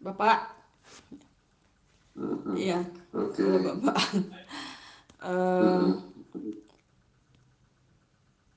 Bapak. 0.00 0.38
Iya, 2.58 2.78
Oke. 3.14 3.42
halo 3.42 3.58
Bapak. 3.80 3.96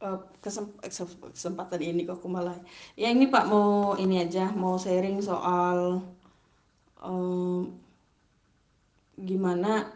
Eh, 0.03 0.17
kesem- 0.43 0.75
kesempatan 0.83 1.79
ini 1.79 2.03
kok 2.07 2.19
aku 2.19 2.27
malah. 2.27 2.57
Ya 2.99 3.07
ini 3.15 3.25
Pak 3.31 3.47
mau 3.51 3.95
ini 4.03 4.15
aja, 4.23 4.51
mau 4.51 4.75
sharing 4.75 5.17
soal 5.23 6.03
eh, 7.03 7.61
gimana 9.17 9.93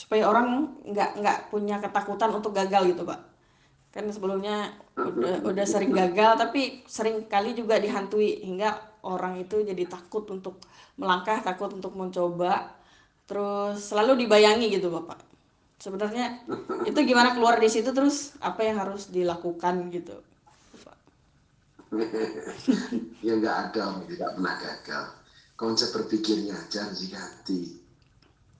supaya 0.00 0.24
orang 0.30 0.48
nggak 0.90 1.10
nggak 1.20 1.38
punya 1.52 1.76
ketakutan 1.84 2.30
untuk 2.38 2.52
gagal 2.56 2.82
gitu 2.94 3.02
Pak. 3.04 3.18
Kan 3.88 4.04
sebelumnya 4.12 4.76
udah 4.94 5.40
udah 5.48 5.66
sering 5.66 5.96
gagal 5.96 6.36
tapi 6.36 6.84
sering 6.84 7.24
kali 7.24 7.56
juga 7.56 7.80
dihantui 7.80 8.44
hingga 8.44 8.76
orang 9.06 9.40
itu 9.40 9.64
jadi 9.64 9.88
takut 9.88 10.28
untuk 10.28 10.60
melangkah, 10.98 11.40
takut 11.40 11.70
untuk 11.72 11.94
mencoba, 11.94 12.74
terus 13.24 13.88
selalu 13.88 14.26
dibayangi 14.26 14.68
gitu 14.68 14.92
Bapak. 14.92 15.22
Sebenarnya 15.78 16.42
itu 16.90 16.98
gimana 17.06 17.32
keluar 17.32 17.56
di 17.56 17.70
situ 17.70 17.94
terus 17.94 18.36
apa 18.42 18.66
yang 18.66 18.82
harus 18.82 19.08
dilakukan 19.08 19.88
gitu. 19.94 20.20
Bapak. 20.74 20.96
ya 23.26 23.32
nggak 23.38 23.56
ada 23.72 24.04
tidak 24.04 24.30
pernah 24.36 24.54
gagal. 24.60 25.04
Konsep 25.58 25.90
berpikirnya 25.96 26.54
harus 26.54 26.98
diganti. 27.02 27.60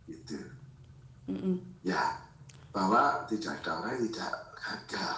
Gitu. 0.09 0.41
Mm-mm. 1.29 1.61
Ya, 1.84 2.17
bahwa 2.73 3.25
tidak 3.29 3.61
ada 3.63 3.81
orang 3.81 3.93
yang 3.97 4.03
tidak 4.13 4.33
gagal. 4.59 5.17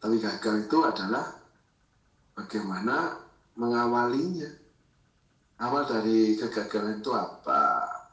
Tapi 0.00 0.14
gagal 0.20 0.54
itu 0.68 0.78
adalah 0.84 1.26
bagaimana 2.36 2.96
mengawalinya. 3.56 4.50
Awal 5.64 5.82
dari 5.86 6.36
kegagalan 6.36 7.00
itu 7.00 7.10
apa? 7.14 7.62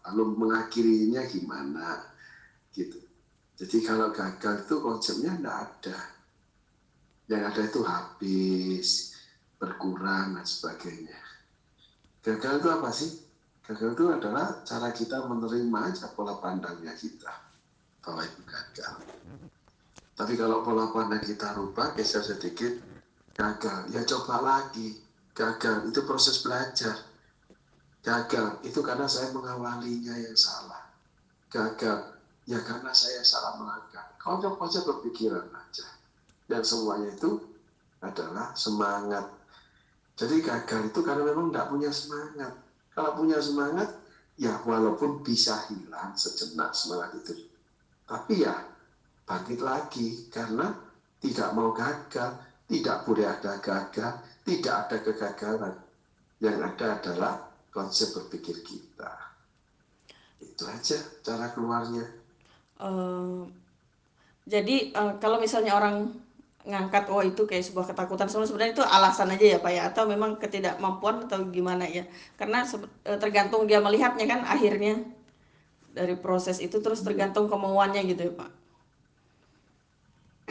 Lalu 0.08 0.24
mengakhirinya 0.40 1.26
gimana? 1.28 2.00
Gitu. 2.72 3.02
Jadi 3.60 3.78
kalau 3.84 4.14
gagal 4.16 4.66
itu 4.66 4.76
konsepnya 4.80 5.36
tidak 5.36 5.58
ada. 5.68 5.98
Yang 7.28 7.44
ada 7.48 7.62
itu 7.68 7.82
habis, 7.84 8.88
berkurang, 9.60 10.40
dan 10.40 10.46
sebagainya. 10.48 11.20
Gagal 12.24 12.54
itu 12.64 12.70
apa 12.72 12.90
sih? 12.94 13.12
Gagal 13.68 13.90
itu 13.98 14.06
adalah 14.10 14.64
cara 14.64 14.90
kita 14.96 15.28
menerima 15.28 15.80
aja 15.92 16.08
pola 16.14 16.38
pandangnya 16.40 16.96
kita 16.96 17.51
bahwa 18.02 18.22
itu 18.26 18.42
gagal. 18.46 18.94
Tapi 20.18 20.34
kalau 20.38 20.62
pola 20.62 20.94
pandang 20.94 21.24
kita 21.26 21.58
rubah, 21.58 21.98
geser 21.98 22.22
sedikit, 22.22 22.78
gagal, 23.34 23.90
ya 23.90 24.06
coba 24.06 24.42
lagi. 24.42 25.02
Gagal 25.32 25.90
itu 25.90 26.04
proses 26.04 26.44
belajar. 26.44 27.08
Gagal 28.02 28.62
itu 28.68 28.80
karena 28.84 29.08
saya 29.08 29.32
mengawalinya 29.32 30.14
yang 30.18 30.38
salah. 30.38 30.92
Gagal 31.50 32.20
ya 32.46 32.60
karena 32.62 32.92
saya 32.92 33.24
salah 33.26 33.58
melangkah. 33.58 34.14
Konsep-konsep 34.22 34.86
berpikiran 34.86 35.50
aja. 35.50 35.88
Dan 36.46 36.62
semuanya 36.62 37.16
itu 37.16 37.42
adalah 38.04 38.52
semangat. 38.58 39.26
Jadi 40.20 40.44
gagal 40.44 40.92
itu 40.92 41.00
karena 41.02 41.24
memang 41.26 41.50
tidak 41.50 41.70
punya 41.72 41.90
semangat. 41.90 42.54
Kalau 42.92 43.12
punya 43.16 43.40
semangat, 43.40 43.90
ya 44.36 44.60
walaupun 44.68 45.24
bisa 45.24 45.66
hilang 45.72 46.14
sejenak 46.14 46.76
semangat 46.76 47.16
itu. 47.18 47.51
Tapi 48.12 48.44
ya 48.44 48.52
bangkit 49.24 49.64
lagi 49.64 50.28
karena 50.28 50.76
tidak 51.24 51.56
mau 51.56 51.72
gagal, 51.72 52.36
tidak 52.68 53.08
boleh 53.08 53.24
ada 53.24 53.56
gagal, 53.64 54.20
tidak 54.44 54.74
ada 54.84 54.98
kegagalan. 55.00 55.76
Yang 56.44 56.58
ada 56.60 56.88
adalah 57.00 57.34
konsep 57.72 58.12
berpikir 58.12 58.60
kita. 58.68 59.16
Itu 60.44 60.68
aja 60.68 61.00
cara 61.24 61.56
keluarnya. 61.56 62.04
Eh, 62.84 63.42
jadi 64.44 64.76
eh, 64.92 65.14
kalau 65.24 65.40
misalnya 65.40 65.80
orang 65.80 66.12
ngangkat 66.62 67.10
oh 67.10 67.26
itu 67.26 67.48
kayak 67.50 67.66
sebuah 67.66 67.90
ketakutan 67.90 68.30
sebenarnya 68.30 68.78
itu 68.78 68.86
alasan 68.86 69.34
aja 69.34 69.58
ya 69.58 69.60
Pak 69.64 69.72
ya 69.74 69.82
atau 69.90 70.06
memang 70.06 70.38
ketidakmampuan 70.38 71.26
atau 71.26 71.50
gimana 71.50 71.90
ya 71.90 72.06
karena 72.38 72.62
eh, 73.08 73.18
tergantung 73.18 73.66
dia 73.66 73.82
melihatnya 73.82 74.30
kan 74.30 74.46
akhirnya 74.46 75.02
dari 75.92 76.16
proses 76.20 76.58
itu 76.64 76.80
terus 76.80 77.04
tergantung 77.04 77.52
kemauannya 77.52 78.02
gitu 78.08 78.32
ya 78.32 78.34
Pak 78.36 78.52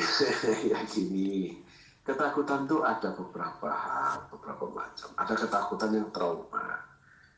ya 0.71 0.81
gini, 0.89 1.61
ketakutan 2.05 2.65
tuh 2.65 2.83
ada 2.84 3.12
beberapa 3.12 3.69
hal, 3.69 4.31
beberapa 4.33 4.65
macam. 4.73 5.09
Ada 5.17 5.34
ketakutan 5.37 5.91
yang 5.93 6.09
trauma. 6.12 6.89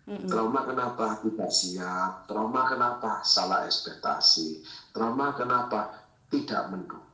Mm-mm. 0.03 0.27
Trauma 0.27 0.67
kenapa 0.67 1.23
tidak 1.23 1.51
siap? 1.55 2.27
Trauma 2.27 2.67
kenapa 2.67 3.23
salah 3.23 3.67
ekspektasi? 3.71 4.63
Trauma 4.91 5.31
kenapa 5.39 6.03
tidak 6.27 6.75
menduga? 6.75 7.07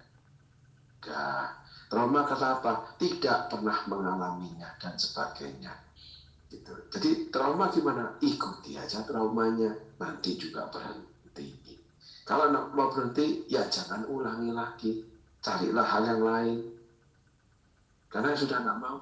Trauma 1.88 2.24
kenapa 2.24 2.96
tidak 3.00 3.52
pernah 3.52 3.78
mengalaminya 3.88 4.72
dan 4.80 4.96
sebagainya. 4.96 5.87
Gitu. 6.48 6.72
Jadi 6.88 7.10
trauma 7.28 7.68
gimana? 7.68 8.16
Ikuti 8.24 8.80
aja 8.80 9.04
traumanya, 9.04 9.76
nanti 10.00 10.40
juga 10.40 10.72
berhenti. 10.72 11.78
Kalau 12.28 12.52
mau 12.76 12.92
berhenti, 12.92 13.48
ya 13.48 13.64
jangan 13.68 14.04
ulangi 14.08 14.52
lagi. 14.52 15.00
Carilah 15.40 15.86
hal 15.86 16.02
yang 16.04 16.22
lain. 16.24 16.58
Karena 18.12 18.36
sudah 18.36 18.64
nggak 18.64 18.80
mau. 18.80 18.98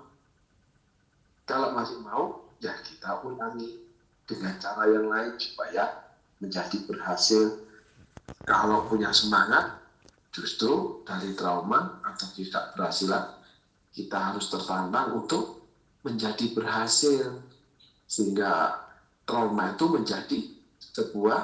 Kalau 1.47 1.75
masih 1.75 1.99
mau, 2.03 2.43
ya 2.59 2.75
kita 2.83 3.23
ulangi 3.23 3.79
dengan 4.27 4.59
cara 4.59 4.91
yang 4.91 5.07
lain 5.07 5.39
supaya 5.39 6.07
menjadi 6.43 6.83
berhasil. 6.87 7.63
Kalau 8.47 8.87
punya 8.91 9.11
semangat, 9.15 9.79
justru 10.35 11.03
dari 11.07 11.35
trauma 11.39 12.03
atau 12.03 12.27
tidak 12.35 12.75
berhasilan, 12.75 13.39
kita 13.95 14.19
harus 14.19 14.51
tertantang 14.51 15.15
untuk 15.19 15.56
menjadi 16.07 16.45
berhasil. 16.57 17.25
Sehingga 18.15 18.53
trauma 19.29 19.65
itu 19.75 19.87
menjadi 19.97 20.39
sebuah 20.97 21.41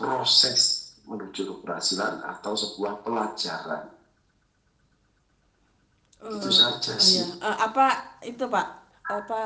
proses 0.00 0.62
menuju 1.10 1.42
keberhasilan 1.50 2.14
atau 2.34 2.54
sebuah 2.62 2.94
pelajaran. 3.06 3.84
Itu 6.34 6.48
Eh, 6.48 6.58
saja 6.58 6.94
oh 6.98 7.06
sih. 7.08 7.24
Eh, 7.46 7.56
apa 7.66 7.86
itu 8.26 8.44
Pak 8.50 8.66
apa 9.08 9.40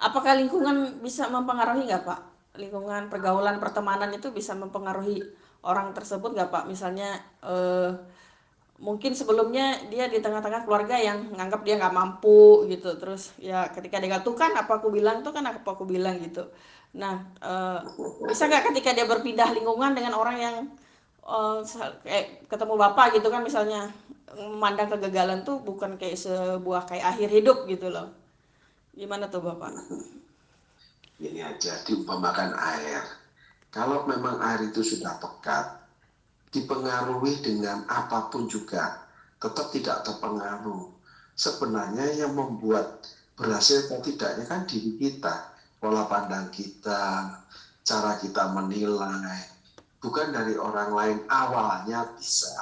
apakah 0.00 0.32
lingkungan 0.40 0.76
bisa 1.04 1.28
mempengaruhi 1.28 1.86
nggak 1.88 2.02
Pak 2.08 2.20
lingkungan 2.62 3.02
pergaulan 3.12 3.60
pertemanan 3.62 4.10
itu 4.16 4.32
bisa 4.32 4.52
mempengaruhi 4.56 5.20
orang 5.62 5.92
tersebut 5.96 6.32
nggak 6.34 6.50
Pak 6.54 6.64
misalnya 6.72 7.20
eh, 7.44 7.90
mungkin 8.76 9.12
sebelumnya 9.16 9.80
dia 9.92 10.04
di 10.12 10.20
tengah-tengah 10.24 10.62
keluarga 10.68 10.96
yang 11.00 11.32
nganggap 11.32 11.60
dia 11.66 11.74
nggak 11.80 11.94
mampu 11.96 12.68
gitu. 12.72 12.96
Terus 13.00 13.32
ya 13.40 13.68
ketika 13.72 13.96
dia 14.02 14.18
tuh 14.20 14.34
kan 14.36 14.52
apa 14.56 14.72
aku 14.80 14.88
bilang? 14.92 15.24
Tuh 15.24 15.32
kan 15.36 15.44
apa 15.48 15.64
aku 15.64 15.84
bilang 15.88 16.16
gitu. 16.20 16.44
Nah 17.00 17.14
eh, 17.40 17.78
bisa 18.28 18.48
nggak 18.48 18.72
ketika 18.72 18.90
dia 18.96 19.06
berpindah 19.08 19.48
lingkungan 19.56 19.92
dengan 19.96 20.14
orang 20.16 20.36
yang 20.40 20.56
sa- 21.66 21.94
kayak 22.04 22.46
ketemu 22.50 22.74
bapak 22.78 23.06
gitu 23.18 23.28
kan 23.32 23.42
misalnya 23.42 23.90
memandang 24.36 24.88
kegagalan 24.92 25.40
tuh 25.48 25.56
bukan 25.64 25.96
kayak 26.00 26.16
sebuah 26.18 26.82
kayak 26.90 27.04
akhir 27.16 27.28
hidup 27.32 27.56
gitu 27.70 27.88
loh. 27.94 28.12
Gimana 28.96 29.28
tuh 29.32 29.42
bapak? 29.44 29.72
Ini 31.20 31.40
aja 31.44 31.72
diumpamakan 31.84 32.52
air. 32.56 33.04
Kalau 33.72 34.04
memang 34.08 34.36
air 34.48 34.60
itu 34.72 34.80
sudah 34.84 35.20
pekat, 35.20 35.66
dipengaruhi 36.56 37.44
dengan 37.44 37.84
apa 37.84 38.32
pun 38.32 38.48
juga, 38.48 39.04
tetap 39.36 39.68
tidak 39.68 40.00
terpengaruh. 40.08 40.88
Sebenarnya 41.36 42.16
yang 42.16 42.32
membuat 42.32 42.96
berhasil 43.36 43.84
atau 43.84 44.00
tidaknya 44.00 44.48
kan 44.48 44.64
diri 44.64 44.96
kita, 44.96 45.52
pola 45.76 46.08
pandang 46.08 46.48
kita, 46.48 47.28
cara 47.84 48.16
kita 48.16 48.48
menilai, 48.56 49.44
bukan 50.00 50.32
dari 50.32 50.56
orang 50.56 50.90
lain 50.96 51.18
awalnya 51.28 52.08
bisa. 52.16 52.56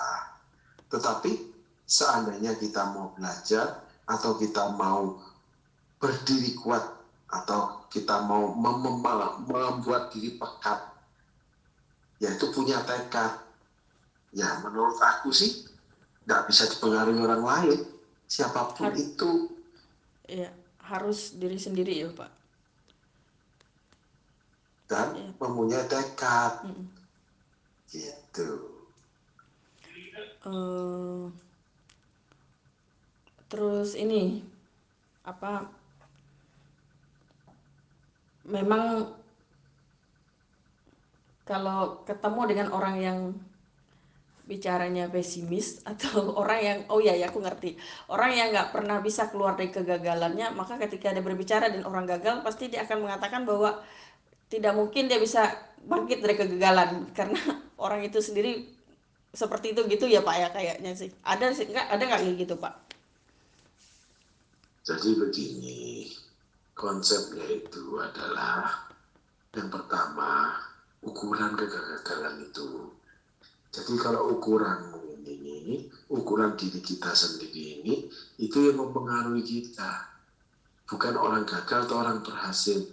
Tetapi 0.91 1.33
seandainya 1.87 2.59
kita 2.59 2.91
mau 2.91 3.15
belajar 3.15 3.79
atau 4.11 4.35
kita 4.35 4.75
mau 4.75 5.15
berdiri 6.03 6.53
kuat 6.59 6.83
atau 7.31 7.87
kita 7.87 8.27
mau 8.27 8.53
mem- 8.59 8.83
mem- 8.83 9.39
membuat 9.47 10.11
diri 10.11 10.35
pekat, 10.35 10.83
yaitu 12.19 12.51
punya 12.51 12.83
tekad. 12.83 13.39
Ya 14.41 14.49
menurut 14.63 14.99
aku 15.11 15.31
sih 15.41 15.51
nggak 16.27 16.43
bisa 16.49 16.65
dipengaruhi 16.73 17.21
orang 17.27 17.43
lain, 17.51 17.79
siapa 18.35 18.61
pun 18.77 18.91
Har- 18.91 18.99
itu. 19.05 19.33
ya 20.29 20.49
harus 20.91 21.33
diri 21.37 21.57
sendiri 21.61 21.93
ya 22.05 22.09
pak 22.13 22.31
dan 24.91 25.09
Iya. 25.15 25.31
mempunyai 25.41 25.85
tekad 25.93 26.53
Mm-mm. 26.65 26.87
gitu. 27.93 28.49
Eh, 30.45 31.25
terus 33.51 33.95
ini 33.97 34.43
apa 35.25 35.65
memang 38.45 39.09
kalau 41.51 41.81
ketemu 42.09 42.41
dengan 42.51 42.69
orang 42.77 42.97
yang 43.07 43.19
bicaranya 44.45 45.09
pesimis 45.09 45.81
atau 45.91 46.37
orang 46.37 46.61
yang 46.61 46.79
oh 46.93 47.01
ya 47.01 47.17
ya 47.17 47.33
aku 47.33 47.41
ngerti. 47.41 47.77
Orang 48.09 48.33
yang 48.37 48.53
nggak 48.53 48.71
pernah 48.73 49.01
bisa 49.01 49.29
keluar 49.33 49.57
dari 49.57 49.73
kegagalannya 49.73 50.53
maka 50.53 50.77
ketika 50.81 51.13
dia 51.13 51.25
berbicara 51.25 51.73
dan 51.73 51.83
orang 51.89 52.05
gagal 52.05 52.45
pasti 52.45 52.69
dia 52.69 52.85
akan 52.85 53.09
mengatakan 53.09 53.49
bahwa 53.49 53.81
tidak 54.53 54.77
mungkin 54.77 55.09
dia 55.09 55.19
bisa 55.19 55.51
bangkit 55.85 56.21
dari 56.21 56.37
kegagalan 56.37 57.09
karena 57.17 57.41
orang 57.85 58.05
itu 58.05 58.21
sendiri 58.21 58.69
seperti 59.35 59.75
itu 59.75 59.83
gitu 59.91 60.07
ya 60.07 60.23
pak 60.23 60.37
ya 60.39 60.49
kayaknya 60.53 60.93
sih. 60.95 61.11
Ada 61.25 61.51
sih 61.57 61.67
nggak 61.69 61.87
ada 61.91 62.03
nggak 62.05 62.23
gitu 62.39 62.55
pak? 62.61 62.75
Jadi 64.85 65.17
begini 65.17 66.13
konsepnya 66.77 67.49
itu 67.49 67.97
adalah 67.97 68.85
yang 69.57 69.71
pertama 69.71 70.61
ukuran 71.01 71.55
kegagalan 71.55 72.45
itu 72.45 72.91
jadi 73.75 73.95
kalau 73.99 74.39
ukuran 74.39 74.95
ini, 75.65 75.89
ukuran 76.13 76.55
diri 76.61 76.85
kita 76.85 77.17
sendiri 77.17 77.81
ini, 77.81 77.95
itu 78.37 78.71
yang 78.71 78.85
mempengaruhi 78.85 79.41
kita. 79.41 80.13
Bukan 80.85 81.17
orang 81.17 81.49
gagal 81.49 81.89
atau 81.89 81.97
orang 82.05 82.21
berhasil. 82.21 82.85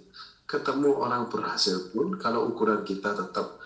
Ketemu 0.48 0.90
orang 0.96 1.28
berhasil 1.28 1.92
pun, 1.92 2.16
kalau 2.16 2.50
ukuran 2.50 2.88
kita 2.88 3.12
tetap 3.12 3.60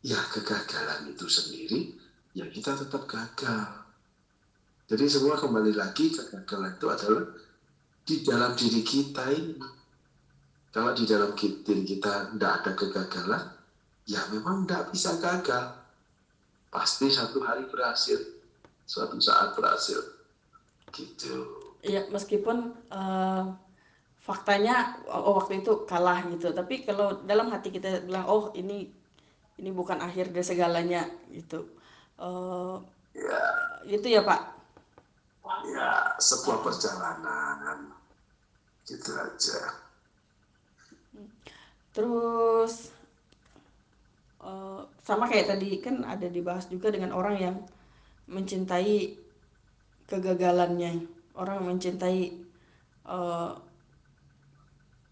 ya 0.00 0.16
kegagalan 0.32 1.12
itu 1.12 1.28
sendiri, 1.28 1.92
ya 2.32 2.48
kita 2.48 2.72
tetap 2.74 3.04
gagal. 3.04 3.84
Jadi 4.88 5.04
semua 5.06 5.36
kembali 5.36 5.76
lagi 5.76 6.08
kegagalan 6.10 6.74
itu 6.80 6.86
adalah 6.88 7.24
di 8.06 8.16
dalam 8.24 8.52
diri 8.56 8.80
kita 8.80 9.24
ini. 9.30 9.60
Kalau 10.72 10.92
di 10.92 11.04
dalam 11.04 11.32
diri 11.36 11.84
kita 11.84 12.32
tidak 12.32 12.52
ada 12.60 12.72
kegagalan, 12.76 13.44
ya 14.08 14.20
memang 14.32 14.64
tidak 14.64 14.92
bisa 14.92 15.16
gagal 15.20 15.75
pasti 16.70 17.10
satu 17.10 17.42
hari 17.42 17.66
berhasil. 17.70 18.18
Suatu 18.86 19.18
saat 19.18 19.58
berhasil. 19.58 19.98
Gitu. 20.94 21.34
Ya 21.82 22.06
meskipun 22.10 22.74
uh, 22.90 23.54
faktanya 24.22 24.98
oh, 25.10 25.38
waktu 25.38 25.62
itu 25.62 25.86
kalah 25.86 26.26
gitu. 26.30 26.50
Tapi 26.50 26.86
kalau 26.86 27.22
dalam 27.26 27.50
hati 27.50 27.70
kita 27.70 28.02
bilang 28.06 28.26
oh 28.26 28.50
ini 28.54 28.90
ini 29.56 29.70
bukan 29.72 29.98
akhir 30.02 30.30
dari 30.34 30.46
segalanya 30.46 31.06
gitu. 31.30 31.66
Uh, 32.16 32.80
ya 33.12 33.42
gitu 33.86 34.06
ya 34.10 34.22
pak? 34.24 34.56
Ya 35.70 36.14
sebuah 36.18 36.62
perjalanan. 36.62 37.94
Gitu 38.86 39.10
aja. 39.14 39.60
Terus 41.90 42.95
Eh, 44.46 44.80
sama 45.02 45.26
kayak 45.26 45.58
tadi 45.58 45.82
kan 45.82 46.06
ada 46.06 46.30
dibahas 46.30 46.70
juga 46.70 46.94
dengan 46.94 47.10
orang 47.10 47.36
yang 47.38 47.56
mencintai 48.30 49.18
kegagalannya. 50.06 51.02
Orang 51.36 51.68
mencintai 51.68 52.32
uh, 53.04 53.52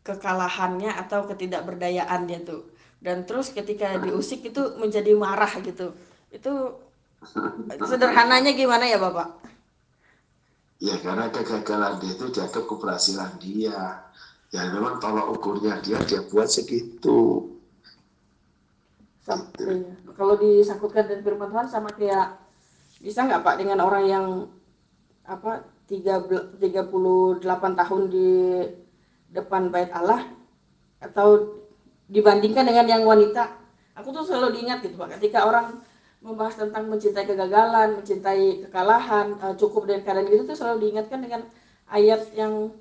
kekalahannya 0.01 0.89
atau 0.89 1.29
ketidakberdayaannya 1.29 2.39
tuh. 2.49 2.65
Dan 2.97 3.29
terus 3.29 3.53
ketika 3.53 4.01
diusik 4.01 4.41
itu 4.49 4.79
menjadi 4.81 5.13
marah 5.13 5.51
gitu. 5.61 5.93
Itu 6.33 6.81
sederhananya 7.85 8.57
gimana 8.57 8.89
ya 8.89 8.97
bapak? 8.97 9.45
Ya 10.81 10.97
karena 11.03 11.29
kegagalan 11.29 12.01
dia 12.01 12.17
itu 12.17 12.27
dianggap 12.33 12.65
keberhasilan 12.65 13.37
dia. 13.37 14.01
Ya 14.49 14.63
memang 14.73 14.97
tolak 14.97 15.29
ukurnya 15.29 15.83
dia 15.85 16.01
dia 16.09 16.25
buat 16.25 16.49
segitu 16.49 17.54
Iya. 19.25 19.97
Kalau 20.13 20.35
disangkutkan 20.37 21.09
dengan 21.09 21.23
firman 21.25 21.49
Tuhan 21.49 21.69
sama 21.69 21.89
kayak 21.97 22.37
bisa 23.01 23.25
nggak 23.25 23.41
Pak 23.41 23.57
dengan 23.57 23.81
orang 23.81 24.05
yang 24.05 24.27
apa 25.25 25.65
38 25.89 26.61
tahun 27.81 28.03
di 28.13 28.31
depan 29.33 29.73
bait 29.73 29.89
Allah 29.93 30.29
atau 31.01 31.61
dibandingkan 32.09 32.69
dengan 32.69 32.85
yang 32.85 33.03
wanita 33.05 33.49
aku 33.97 34.13
tuh 34.13 34.25
selalu 34.25 34.61
diingat 34.61 34.85
gitu 34.85 35.01
Pak 35.01 35.17
ketika 35.21 35.49
orang 35.49 35.81
membahas 36.25 36.61
tentang 36.61 36.89
mencintai 36.89 37.25
kegagalan 37.29 38.01
mencintai 38.01 38.69
kekalahan 38.69 39.37
uh, 39.41 39.55
cukup 39.57 39.89
dengan 39.89 40.05
keadaan 40.09 40.29
gitu 40.29 40.45
tuh 40.49 40.57
selalu 40.57 40.89
diingatkan 40.89 41.21
dengan 41.21 41.43
ayat 41.93 42.33
yang 42.33 42.73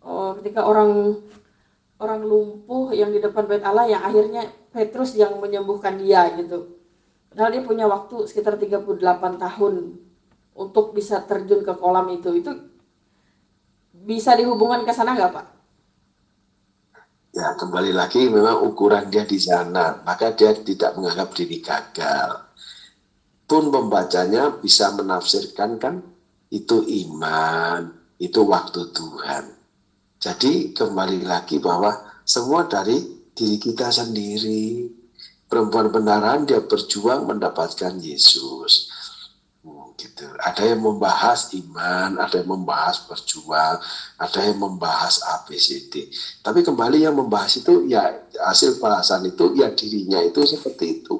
oh, 0.00 0.32
ketika 0.40 0.64
orang 0.64 1.20
orang 1.96 2.22
lumpuh 2.24 2.92
yang 2.92 3.08
di 3.08 3.20
depan 3.20 3.48
bait 3.48 3.64
Allah 3.64 3.88
yang 3.88 4.02
akhirnya 4.04 4.44
Petrus 4.72 5.16
yang 5.16 5.40
menyembuhkan 5.40 5.96
dia 5.96 6.28
gitu. 6.36 6.76
Padahal 7.32 7.50
dia 7.52 7.62
punya 7.64 7.84
waktu 7.88 8.28
sekitar 8.28 8.60
38 8.60 9.00
tahun 9.40 9.74
untuk 10.56 10.92
bisa 10.96 11.24
terjun 11.24 11.64
ke 11.64 11.72
kolam 11.76 12.08
itu. 12.12 12.32
Itu 12.36 12.52
bisa 13.92 14.36
dihubungkan 14.36 14.84
ke 14.84 14.92
sana 14.92 15.16
nggak 15.16 15.32
Pak? 15.32 15.46
Ya 17.36 17.52
kembali 17.52 17.92
lagi 17.92 18.32
memang 18.32 18.64
ukuran 18.64 19.12
dia 19.12 19.28
di 19.28 19.36
sana, 19.36 20.00
maka 20.08 20.32
dia 20.32 20.56
tidak 20.56 20.96
menganggap 20.96 21.36
diri 21.36 21.60
gagal. 21.60 22.48
Pun 23.44 23.68
pembacanya 23.68 24.56
bisa 24.56 24.88
menafsirkan 24.96 25.76
kan 25.76 26.00
itu 26.48 26.80
iman, 27.04 27.92
itu 28.16 28.40
waktu 28.40 28.88
Tuhan. 28.88 29.55
Jadi 30.16 30.72
kembali 30.72 31.28
lagi 31.28 31.60
bahwa 31.60 31.92
semua 32.24 32.64
dari 32.64 32.96
diri 33.36 33.60
kita 33.60 33.92
sendiri. 33.92 34.88
Perempuan 35.46 35.94
benaran 35.94 36.42
dia 36.42 36.58
berjuang 36.58 37.30
mendapatkan 37.30 37.94
Yesus. 38.02 38.90
Hmm, 39.62 39.94
gitu. 39.94 40.26
Ada 40.42 40.74
yang 40.74 40.82
membahas 40.82 41.54
iman, 41.54 42.18
ada 42.18 42.42
yang 42.42 42.50
membahas 42.50 43.06
berjuang, 43.06 43.78
ada 44.18 44.40
yang 44.42 44.58
membahas 44.58 45.22
ABCD. 45.22 46.10
Tapi 46.42 46.66
kembali 46.66 47.06
yang 47.06 47.14
membahas 47.14 47.62
itu 47.62 47.86
ya 47.86 48.26
hasil 48.42 48.82
bahasan 48.82 49.30
itu 49.30 49.54
ya 49.54 49.70
dirinya 49.70 50.18
itu 50.18 50.42
seperti 50.42 51.02
itu. 51.04 51.14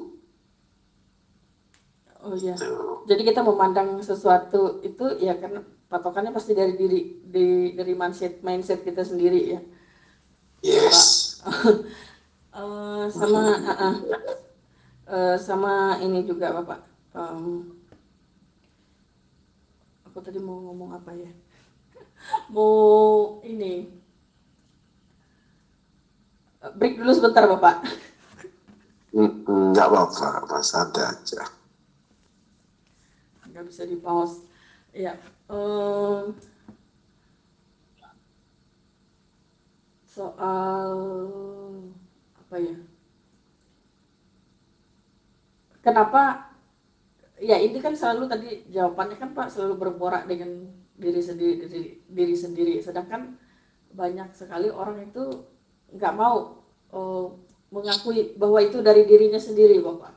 Oh 2.19 2.35
iya. 2.35 2.51
Gitu. 2.59 3.07
Jadi 3.07 3.21
kita 3.23 3.39
memandang 3.47 4.03
sesuatu 4.03 4.83
itu 4.83 5.23
ya 5.23 5.39
karena 5.39 5.63
patokannya 5.87 6.35
pasti 6.35 6.51
dari 6.51 6.75
diri 6.75 6.99
di, 7.23 7.45
dari 7.71 7.93
mindset 7.95 8.43
mindset 8.43 8.83
kita 8.83 9.03
sendiri 9.07 9.41
ya. 9.55 9.61
Yes. 10.63 11.39
uh, 12.51 13.07
sama 13.17 13.41
uh, 13.55 13.71
uh, 13.71 13.95
uh, 15.07 15.35
sama 15.39 15.73
ini 16.03 16.27
juga 16.27 16.51
bapak. 16.51 16.79
Um, 17.15 17.79
aku 20.03 20.19
tadi 20.19 20.39
mau 20.43 20.59
ngomong 20.71 20.91
apa 20.95 21.11
ya? 21.15 21.31
Mau 22.53 23.39
ini. 23.47 23.87
Break 26.75 26.99
dulu 26.99 27.11
sebentar 27.15 27.47
bapak. 27.47 27.85
Nggak 29.47 29.87
apa-apa 29.87 30.43
apa 30.43 30.55
santai 30.59 31.15
aja. 31.15 31.47
Nggak 33.47 33.63
bisa 33.71 33.87
di 33.87 33.95
pause 33.95 34.46
ya 34.97 35.13
um, 35.53 36.33
soal 40.17 40.91
apa 42.33 42.55
ya? 42.57 42.75
Kenapa 45.85 46.51
ya 47.37 47.61
ini 47.61 47.77
kan 47.77 47.93
selalu 47.93 48.25
tadi 48.25 48.49
jawabannya 48.73 49.17
kan 49.21 49.31
Pak 49.37 49.53
selalu 49.53 49.77
berborak 49.77 50.25
dengan 50.25 50.67
diri 50.97 51.21
sendiri 51.21 51.69
diri, 51.69 51.89
diri 52.09 52.35
sendiri. 52.35 52.73
Sedangkan 52.81 53.37
banyak 53.93 54.33
sekali 54.33 54.73
orang 54.73 55.13
itu 55.13 55.45
nggak 55.93 56.13
mau 56.17 56.65
oh, 56.91 57.39
mengakui 57.71 58.35
bahwa 58.35 58.59
itu 58.59 58.83
dari 58.83 59.07
dirinya 59.07 59.39
sendiri 59.39 59.79
Bapak 59.79 60.15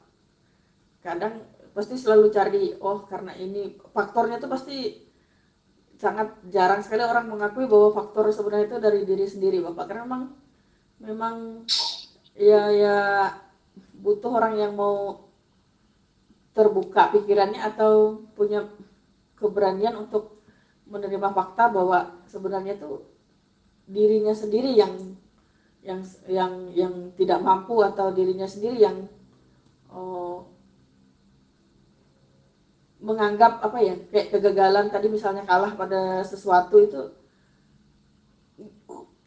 kadang 1.00 1.49
pasti 1.70 1.94
selalu 1.94 2.26
cari 2.34 2.64
oh 2.82 3.06
karena 3.06 3.34
ini 3.38 3.78
faktornya 3.94 4.42
itu 4.42 4.48
pasti 4.50 4.76
sangat 6.00 6.32
jarang 6.48 6.80
sekali 6.80 7.04
orang 7.04 7.28
mengakui 7.28 7.68
bahwa 7.68 7.92
faktor 7.92 8.32
sebenarnya 8.32 8.72
itu 8.72 8.78
dari 8.80 9.00
diri 9.04 9.26
sendiri 9.28 9.60
Bapak. 9.60 9.84
Karena 9.84 10.02
memang 10.08 10.22
memang 11.00 11.34
ya 12.32 12.72
ya 12.72 12.98
butuh 14.00 14.32
orang 14.32 14.56
yang 14.56 14.72
mau 14.72 15.28
terbuka 16.56 17.12
pikirannya 17.12 17.60
atau 17.60 18.24
punya 18.32 18.64
keberanian 19.36 19.96
untuk 20.00 20.40
menerima 20.88 21.30
fakta 21.36 21.68
bahwa 21.70 22.24
sebenarnya 22.26 22.80
itu 22.80 23.04
dirinya 23.86 24.34
sendiri 24.34 24.72
yang 24.74 25.16
yang 25.84 26.00
yang 26.28 26.52
yang 26.76 26.94
tidak 27.16 27.40
mampu 27.44 27.80
atau 27.80 28.12
dirinya 28.12 28.48
sendiri 28.48 28.84
yang 28.84 29.08
oh, 29.92 30.39
menganggap 33.10 33.58
apa 33.58 33.78
ya 33.82 33.94
kayak 34.14 34.30
kegagalan 34.30 34.86
tadi 34.86 35.10
misalnya 35.10 35.42
kalah 35.42 35.74
pada 35.74 36.22
sesuatu 36.22 36.78
itu 36.78 37.02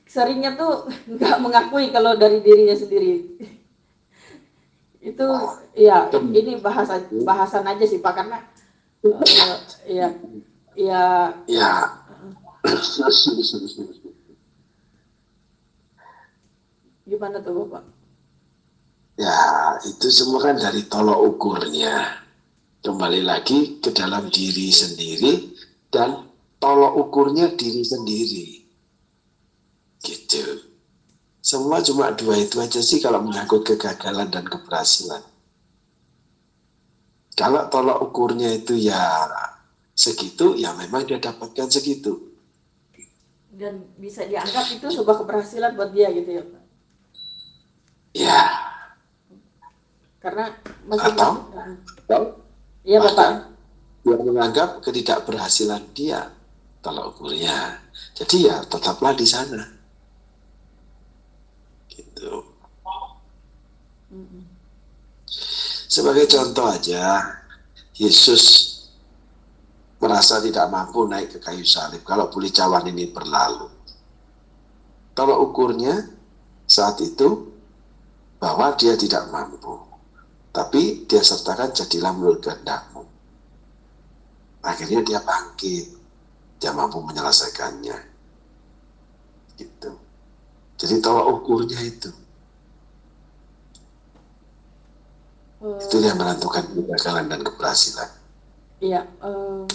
seringnya 0.07 0.55
tuh 0.55 0.87
nggak 1.19 1.37
mengakui 1.43 1.91
kalau 1.91 2.15
dari 2.15 2.39
dirinya 2.39 2.77
sendiri. 2.77 3.35
Itu 5.03 5.27
ya 5.75 6.07
ini 6.15 6.63
bahasa 6.63 7.03
bahasan 7.27 7.67
aja 7.67 7.83
sih 7.83 7.99
pak 7.99 8.13
karena 8.15 8.39
uh, 9.03 9.59
ya 9.83 10.15
ya 10.79 11.03
ya 11.43 11.71
gimana 17.03 17.43
tuh 17.43 17.67
bapak? 17.67 17.83
Ya 19.19 19.37
itu 19.83 20.07
semua 20.07 20.39
kan 20.39 20.55
dari 20.55 20.87
tolok 20.87 21.35
ukurnya 21.35 22.22
kembali 22.83 23.21
lagi 23.23 23.79
ke 23.79 23.89
dalam 23.95 24.27
diri 24.27 24.69
sendiri 24.69 25.33
dan 25.87 26.27
tolok 26.59 26.93
ukurnya 26.99 27.55
diri 27.55 27.81
sendiri 27.81 28.47
gitu 30.03 30.73
semua 31.43 31.83
cuma 31.83 32.07
dua 32.15 32.39
itu 32.39 32.55
aja 32.63 32.79
sih 32.79 33.03
kalau 33.03 33.19
menyangkut 33.19 33.67
kegagalan 33.67 34.31
dan 34.31 34.47
keberhasilan. 34.47 35.19
Kalau 37.35 37.67
tolak 37.67 37.99
ukurnya 37.99 38.55
itu 38.55 38.79
ya 38.79 39.27
segitu, 39.91 40.55
ya 40.55 40.71
memang 40.71 41.03
dia 41.03 41.19
dapatkan 41.19 41.67
segitu. 41.67 42.31
Dan 43.51 43.91
bisa 43.99 44.23
dianggap 44.23 44.71
itu 44.71 44.87
sebuah 44.87 45.19
keberhasilan 45.19 45.75
buat 45.75 45.91
dia 45.91 46.15
gitu 46.15 46.31
ya 46.31 46.43
Pak? 46.47 46.63
Ya. 48.15 48.41
Karena 50.23 50.55
masih 50.87 51.11
Atau, 51.11 52.39
Iya 52.83 52.99
Bapak. 52.99 53.31
Dia 54.03 54.19
menganggap 54.19 54.83
ketidakberhasilan 54.83 55.95
dia 55.95 56.27
tolak 56.83 57.15
ukurnya. 57.15 57.79
Jadi 58.11 58.51
ya 58.51 58.59
tetaplah 58.67 59.15
di 59.15 59.23
sana 59.23 59.63
gitu. 61.87 62.43
Sebagai 65.87 66.25
contoh 66.25 66.67
aja, 66.67 67.21
Yesus 67.93 68.43
merasa 70.01 70.43
tidak 70.43 70.67
mampu 70.67 71.07
naik 71.07 71.37
ke 71.37 71.39
kayu 71.39 71.63
salib 71.63 72.03
kalau 72.03 72.27
cawan 72.27 72.89
ini 72.91 73.07
berlalu. 73.13 73.71
Kalau 75.13 75.45
ukurnya 75.47 76.09
saat 76.65 76.97
itu 76.99 77.53
bahwa 78.41 78.73
dia 78.75 78.97
tidak 78.97 79.29
mampu, 79.29 79.82
tapi 80.53 81.09
dia 81.09 81.25
sertakan 81.25 81.73
jadilah 81.73 82.13
menurut 82.13 82.45
kehendakmu. 82.45 83.01
Akhirnya 84.61 85.01
dia 85.01 85.19
bangkit, 85.25 85.97
dia 86.61 86.71
mampu 86.71 87.01
menyelesaikannya. 87.01 87.97
Gitu. 89.57 89.91
Jadi 90.77 90.93
tolak 91.01 91.25
ukurnya 91.41 91.81
itu. 91.81 92.13
Hmm. 95.59 95.81
Itu 95.81 95.97
yang 95.99 96.21
menentukan 96.21 96.69
kegagalan 96.69 97.33
dan 97.33 97.41
keberhasilan. 97.41 98.09
Iya, 98.83 99.09
um, 99.25 99.65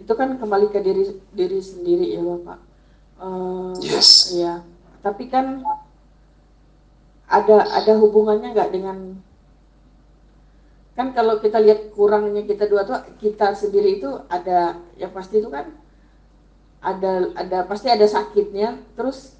itu 0.00 0.12
kan 0.16 0.34
kembali 0.40 0.72
ke 0.74 0.80
diri 0.82 1.04
diri 1.36 1.60
sendiri 1.60 2.18
ya 2.18 2.24
bapak. 2.24 2.58
Um, 3.20 3.76
yes. 3.84 4.32
Iya, 4.32 4.64
tapi 5.04 5.28
kan 5.28 5.60
ada 7.30 7.68
ada 7.68 7.92
hubungannya 8.00 8.56
nggak 8.56 8.72
dengan 8.72 9.20
kan 11.00 11.16
kalau 11.16 11.40
kita 11.40 11.56
lihat 11.64 11.96
kurangnya 11.96 12.44
kita 12.44 12.68
dua 12.68 12.84
tuh 12.84 13.00
kita 13.16 13.56
sendiri 13.56 13.96
itu 13.96 14.20
ada 14.28 14.76
yang 15.00 15.08
pasti 15.16 15.40
itu 15.40 15.48
kan 15.48 15.72
ada 16.84 17.32
ada 17.40 17.64
pasti 17.64 17.88
ada 17.88 18.04
sakitnya. 18.04 18.76
Terus 19.00 19.32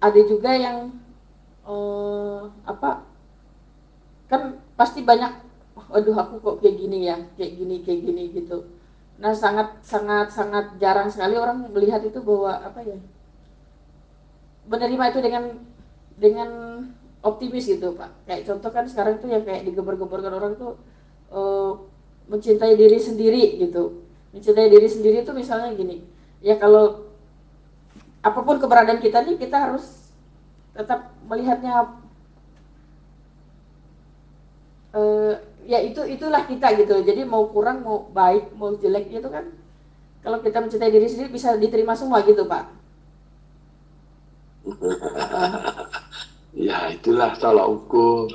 ada 0.00 0.16
juga 0.24 0.56
yang 0.56 0.96
uh, 1.68 2.48
apa 2.64 3.04
kan 4.32 4.56
pasti 4.72 5.04
banyak 5.04 5.36
waduh 5.76 6.16
aku 6.16 6.40
kok 6.40 6.56
kayak 6.64 6.80
gini 6.80 7.12
ya 7.12 7.20
kayak 7.36 7.52
gini 7.60 7.76
kayak 7.84 8.00
gini 8.00 8.22
gitu. 8.32 8.64
Nah 9.20 9.36
sangat 9.36 9.84
sangat 9.84 10.32
sangat 10.32 10.80
jarang 10.80 11.12
sekali 11.12 11.36
orang 11.36 11.68
melihat 11.68 12.00
itu 12.00 12.24
bahwa 12.24 12.56
apa 12.56 12.80
ya 12.80 12.96
menerima 14.64 15.04
itu 15.12 15.20
dengan 15.20 15.44
dengan 16.16 16.50
optimis 17.26 17.66
gitu 17.66 17.98
pak. 17.98 18.14
Kayak 18.24 18.42
contoh 18.46 18.70
kan 18.70 18.84
sekarang 18.86 19.18
itu 19.18 19.26
yang 19.26 19.42
kayak 19.42 19.66
digeber-geberkan 19.66 20.32
orang 20.32 20.52
tuh 20.54 20.78
uh, 21.34 21.82
mencintai 22.30 22.78
diri 22.78 22.98
sendiri 23.02 23.58
gitu. 23.58 24.06
Mencintai 24.30 24.70
diri 24.70 24.88
sendiri 24.88 25.26
itu 25.26 25.32
misalnya 25.34 25.74
gini 25.74 26.06
ya 26.44 26.54
kalau 26.60 27.08
apa 28.22 28.40
pun 28.44 28.60
keberadaan 28.62 29.00
kita 29.02 29.24
nih 29.24 29.40
kita 29.40 29.56
harus 29.56 29.82
tetap 30.76 31.10
melihatnya 31.26 31.96
uh, 34.94 35.34
ya 35.66 35.82
itu 35.82 36.06
itulah 36.06 36.46
kita 36.46 36.70
gitu. 36.78 37.02
Jadi 37.02 37.26
mau 37.26 37.50
kurang 37.50 37.82
mau 37.82 38.06
baik 38.14 38.54
mau 38.54 38.78
jelek 38.78 39.10
itu 39.10 39.26
kan 39.26 39.50
kalau 40.26 40.42
kita 40.42 40.58
mencintai 40.58 40.90
diri 40.90 41.06
sendiri 41.06 41.30
bisa 41.30 41.54
diterima 41.54 41.94
semua 41.94 42.18
gitu 42.26 42.50
pak 42.50 42.66
ya 46.56 46.90
itulah 46.90 47.36
tolak 47.36 47.68
ukur. 47.68 48.32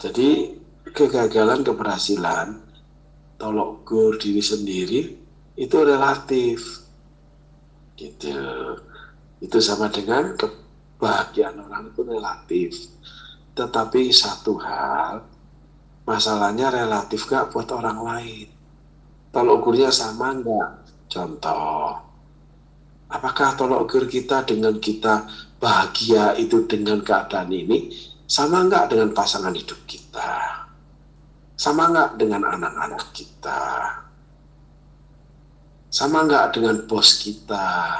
Jadi 0.00 0.56
kegagalan 0.90 1.60
keberhasilan 1.60 2.56
tolak 3.36 3.84
ukur 3.84 4.16
diri 4.16 4.40
sendiri 4.40 5.00
itu 5.60 5.76
relatif. 5.84 6.80
Gitu. 7.94 8.32
Itu 9.44 9.58
sama 9.60 9.92
dengan 9.92 10.32
kebahagiaan 10.34 11.60
orang 11.60 11.92
itu 11.92 12.00
relatif. 12.00 12.70
Tetapi 13.52 14.08
satu 14.08 14.56
hal 14.56 15.20
masalahnya 16.08 16.72
relatif 16.72 17.28
gak 17.28 17.52
buat 17.52 17.68
orang 17.76 18.00
lain. 18.00 18.48
Tolok 19.30 19.62
ukurnya 19.62 19.92
sama 19.92 20.34
enggak 20.34 20.80
contoh 21.06 22.10
apakah 23.10 23.58
tolok 23.58 23.90
ukur 23.90 24.06
kita 24.06 24.46
dengan 24.46 24.78
kita 24.78 25.26
bahagia 25.60 26.34
itu 26.40 26.64
dengan 26.64 27.04
keadaan 27.04 27.52
ini 27.52 27.92
sama 28.24 28.64
enggak 28.64 28.90
dengan 28.90 29.12
pasangan 29.12 29.52
hidup 29.52 29.78
kita 29.84 30.64
sama 31.54 31.92
enggak 31.92 32.16
dengan 32.16 32.48
anak-anak 32.48 33.12
kita 33.12 33.60
sama 35.90 36.22
nggak 36.22 36.54
dengan 36.54 36.86
bos 36.86 37.18
kita? 37.18 37.98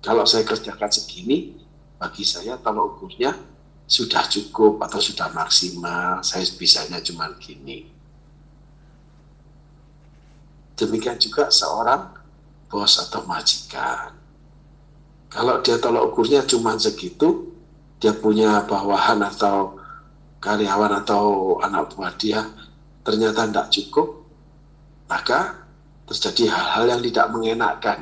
Kalau 0.00 0.24
saya 0.24 0.48
kerjakan 0.48 0.88
segini, 0.88 1.60
bagi 2.00 2.24
saya 2.24 2.56
kalau 2.56 2.96
ukurnya 2.96 3.36
sudah 3.84 4.24
cukup 4.32 4.80
atau 4.80 4.96
sudah 4.96 5.28
maksimal, 5.36 6.24
saya 6.24 6.48
bisanya 6.56 7.04
cuma 7.04 7.28
gini. 7.36 7.84
Demikian 10.80 11.20
juga 11.20 11.52
seorang 11.52 12.16
bos 12.72 12.96
atau 12.96 13.20
majikan. 13.28 14.16
Kalau 15.28 15.60
dia 15.60 15.76
tolak 15.76 16.08
ukurnya 16.08 16.40
cuma 16.48 16.72
segitu, 16.80 17.52
dia 18.00 18.16
punya 18.16 18.64
bawahan 18.64 19.20
atau 19.20 19.76
karyawan 20.40 21.02
atau 21.04 21.58
anak 21.60 21.92
buah 21.92 22.14
dia 22.16 22.40
ternyata 23.04 23.44
tidak 23.48 23.68
cukup, 23.72 24.08
maka 25.08 25.56
terjadi 26.08 26.48
hal-hal 26.52 26.84
yang 26.96 27.02
tidak 27.04 27.26
mengenakan. 27.32 27.98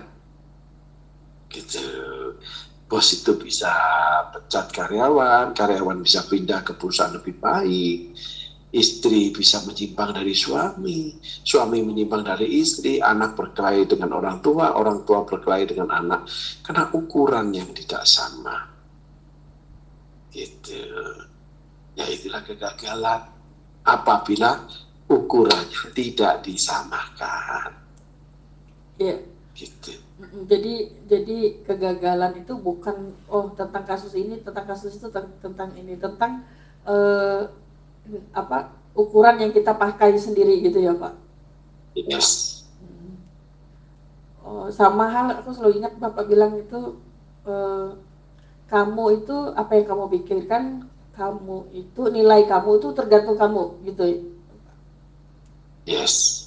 Gitu. 1.50 1.83
Bos 2.87 3.11
itu 3.11 3.35
bisa 3.35 3.75
pecat 4.30 4.71
karyawan, 4.71 5.50
karyawan 5.50 5.99
bisa 5.99 6.23
pindah 6.23 6.62
ke 6.62 6.71
perusahaan 6.78 7.11
lebih 7.11 7.35
baik, 7.42 7.99
istri 8.75 9.30
bisa 9.30 9.62
menyimpang 9.62 10.11
dari 10.11 10.35
suami, 10.35 11.14
suami 11.23 11.78
menyimpang 11.87 12.26
dari 12.26 12.61
istri, 12.61 12.99
anak 12.99 13.38
berkelahi 13.38 13.87
dengan 13.87 14.18
orang 14.18 14.42
tua, 14.42 14.75
orang 14.75 15.06
tua 15.06 15.23
berkelahi 15.23 15.70
dengan 15.70 15.94
anak, 15.94 16.26
karena 16.66 16.90
ukuran 16.90 17.54
yang 17.54 17.70
tidak 17.73 18.02
sama. 18.04 18.66
Gitu. 20.35 20.82
Ya 21.96 22.04
itulah 22.11 22.44
kegagalan 22.44 23.32
apabila 23.87 24.66
ukurannya 25.06 25.94
tidak 25.94 26.42
disamakan. 26.42 27.73
Iya. 28.99 29.16
Gitu. 29.56 29.96
Jadi 30.44 30.92
jadi 31.08 31.64
kegagalan 31.64 32.44
itu 32.44 32.61
bukan 32.61 33.16
oh 33.32 33.56
tentang 33.56 33.88
kasus 33.88 34.12
ini 34.12 34.44
tentang 34.44 34.68
kasus 34.68 35.00
itu 35.00 35.08
tentang, 35.08 35.32
tentang 35.40 35.70
ini 35.80 35.96
tentang 35.96 36.44
uh, 36.85 37.49
apa 38.32 38.72
ukuran 38.96 39.42
yang 39.42 39.52
kita 39.52 39.76
pakai 39.76 40.16
sendiri 40.16 40.62
gitu 40.64 40.80
ya 40.80 40.96
pak. 40.96 41.14
Yes. 41.96 42.62
Oh, 44.46 44.70
sama 44.70 45.10
hal 45.10 45.42
aku 45.42 45.50
selalu 45.52 45.82
ingat 45.82 45.98
bapak 45.98 46.30
bilang 46.30 46.54
itu 46.60 47.02
uh, 47.48 47.98
kamu 48.70 49.22
itu 49.22 49.36
apa 49.58 49.72
yang 49.75 49.86
kamu 49.90 50.04
pikirkan 50.20 50.62
kamu 51.18 51.66
itu 51.75 52.02
nilai 52.12 52.46
kamu 52.46 52.78
itu 52.78 52.88
tergantung 52.94 53.34
kamu 53.34 53.62
gitu 53.88 54.02
ya. 54.06 54.18
Yes 55.86 56.46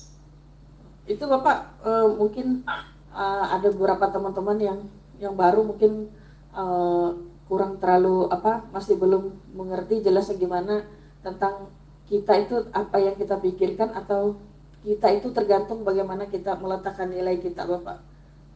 itu 1.09 1.25
bapak 1.25 1.81
uh, 1.81 2.07
mungkin 2.13 2.61
uh, 3.09 3.45
ada 3.49 3.73
beberapa 3.73 4.13
teman-teman 4.13 4.57
yang 4.61 4.79
yang 5.17 5.33
baru 5.33 5.65
mungkin 5.65 6.13
uh, 6.53 7.17
kurang 7.49 7.81
terlalu 7.81 8.29
apa 8.29 8.69
masih 8.69 8.93
belum 8.93 9.33
mengerti 9.57 10.05
jelasnya 10.05 10.37
gimana 10.37 10.85
tentang 11.21 11.71
kita 12.09 12.33
itu 12.41 12.55
apa 12.73 12.97
yang 12.97 13.15
kita 13.15 13.37
pikirkan 13.37 13.93
atau 13.93 14.39
kita 14.81 15.11
itu 15.13 15.29
tergantung 15.35 15.83
bagaimana 15.83 16.25
kita 16.25 16.55
meletakkan 16.57 17.11
nilai 17.11 17.37
kita 17.37 17.67
Bapak. 17.67 17.99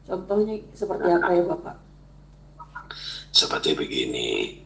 Contohnya 0.07 0.59
seperti 0.71 1.07
apa 1.11 1.31
ya 1.31 1.43
Bapak? 1.45 1.75
Seperti 3.29 3.75
begini. 3.75 4.59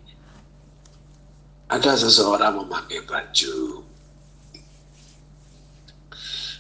Ada 1.68 2.00
seseorang 2.00 2.64
memakai 2.64 3.04
baju 3.04 3.84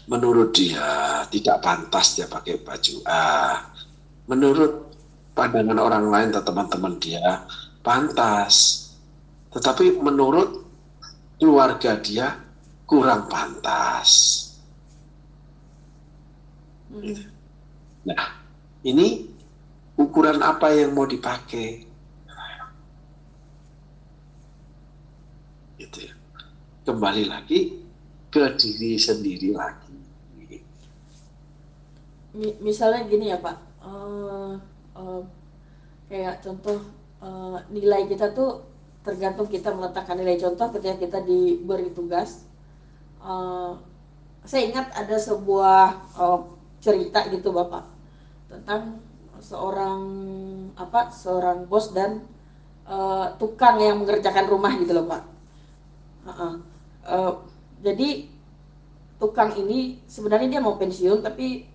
menurut 0.07 0.55
dia 0.55 1.23
tidak 1.31 1.63
pantas 1.63 2.15
dia 2.19 2.27
pakai 2.27 2.59
baju 2.59 2.95
A. 3.07 3.55
Menurut 4.27 4.91
pandangan 5.31 5.79
orang 5.79 6.05
lain 6.11 6.29
atau 6.35 6.43
teman-teman 6.43 6.99
dia 6.99 7.43
pantas. 7.83 8.87
Tetapi 9.55 10.03
menurut 10.03 10.66
keluarga 11.37 11.97
dia 12.01 12.37
kurang 12.89 13.29
pantas. 13.29 14.43
Hmm. 16.89 17.17
Nah, 18.07 18.41
ini 18.83 19.29
ukuran 19.97 20.41
apa 20.41 20.73
yang 20.73 20.97
mau 20.97 21.05
dipakai? 21.05 21.85
Gitu 25.77 25.97
ya. 26.09 26.13
Kembali 26.87 27.23
lagi 27.29 27.85
ke 28.33 28.43
diri 28.57 28.97
sendiri 28.97 29.53
lagi 29.53 29.87
misalnya 32.61 33.09
gini 33.09 33.33
ya 33.33 33.37
Pak, 33.41 33.57
uh, 33.81 34.53
uh, 34.93 35.21
kayak 36.07 36.45
contoh 36.45 36.79
uh, 37.21 37.57
nilai 37.73 38.05
kita 38.05 38.31
tuh 38.37 38.61
tergantung 39.07 39.47
kita 39.47 39.71
meletakkan 39.71 40.19
nilai 40.19 40.35
contoh 40.35 40.67
ketika 40.75 40.95
kita 40.99 41.19
diberi 41.23 41.95
tugas. 41.95 42.43
Uh, 43.23 43.79
saya 44.43 44.67
ingat 44.67 44.91
ada 44.91 45.15
sebuah 45.15 45.79
uh, 46.19 46.39
cerita 46.83 47.23
gitu 47.31 47.55
Bapak 47.55 47.87
tentang 48.51 48.99
seorang 49.39 50.03
apa 50.75 51.11
seorang 51.11 51.67
bos 51.67 51.95
dan 51.95 52.27
uh, 52.83 53.31
tukang 53.39 53.79
yang 53.79 54.03
mengerjakan 54.03 54.45
rumah 54.51 54.75
gitu 54.75 54.91
loh 54.91 55.07
Pak. 55.07 55.23
Uh 56.27 56.29
-uh. 56.29 56.53
Uh, 57.07 57.33
jadi 57.79 58.27
tukang 59.17 59.55
ini 59.57 60.03
sebenarnya 60.05 60.59
dia 60.59 60.61
mau 60.61 60.75
pensiun 60.75 61.23
tapi 61.23 61.65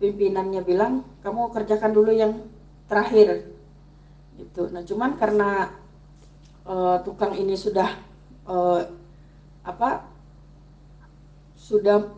pimpinannya 0.00 0.60
bilang 0.64 1.04
kamu 1.24 1.52
kerjakan 1.52 1.92
dulu 1.92 2.12
yang 2.12 2.44
terakhir 2.88 3.48
gitu 4.36 4.68
nah 4.72 4.84
cuman 4.84 5.16
karena 5.20 5.79
uh, 6.66 7.00
tukang 7.04 7.36
ini 7.36 7.54
sudah 7.56 8.00
uh, 8.48 8.84
apa 9.64 10.08
sudah 11.56 12.10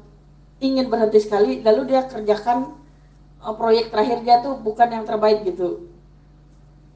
ingin 0.63 0.87
berhenti 0.87 1.19
sekali 1.19 1.61
lalu 1.61 1.91
dia 1.91 2.07
kerjakan 2.07 2.79
uh, 3.43 3.55
proyek 3.55 3.91
terakhir 3.91 4.23
dia 4.23 4.41
tuh 4.41 4.57
bukan 4.59 4.89
yang 4.89 5.05
terbaik 5.05 5.43
gitu. 5.43 5.91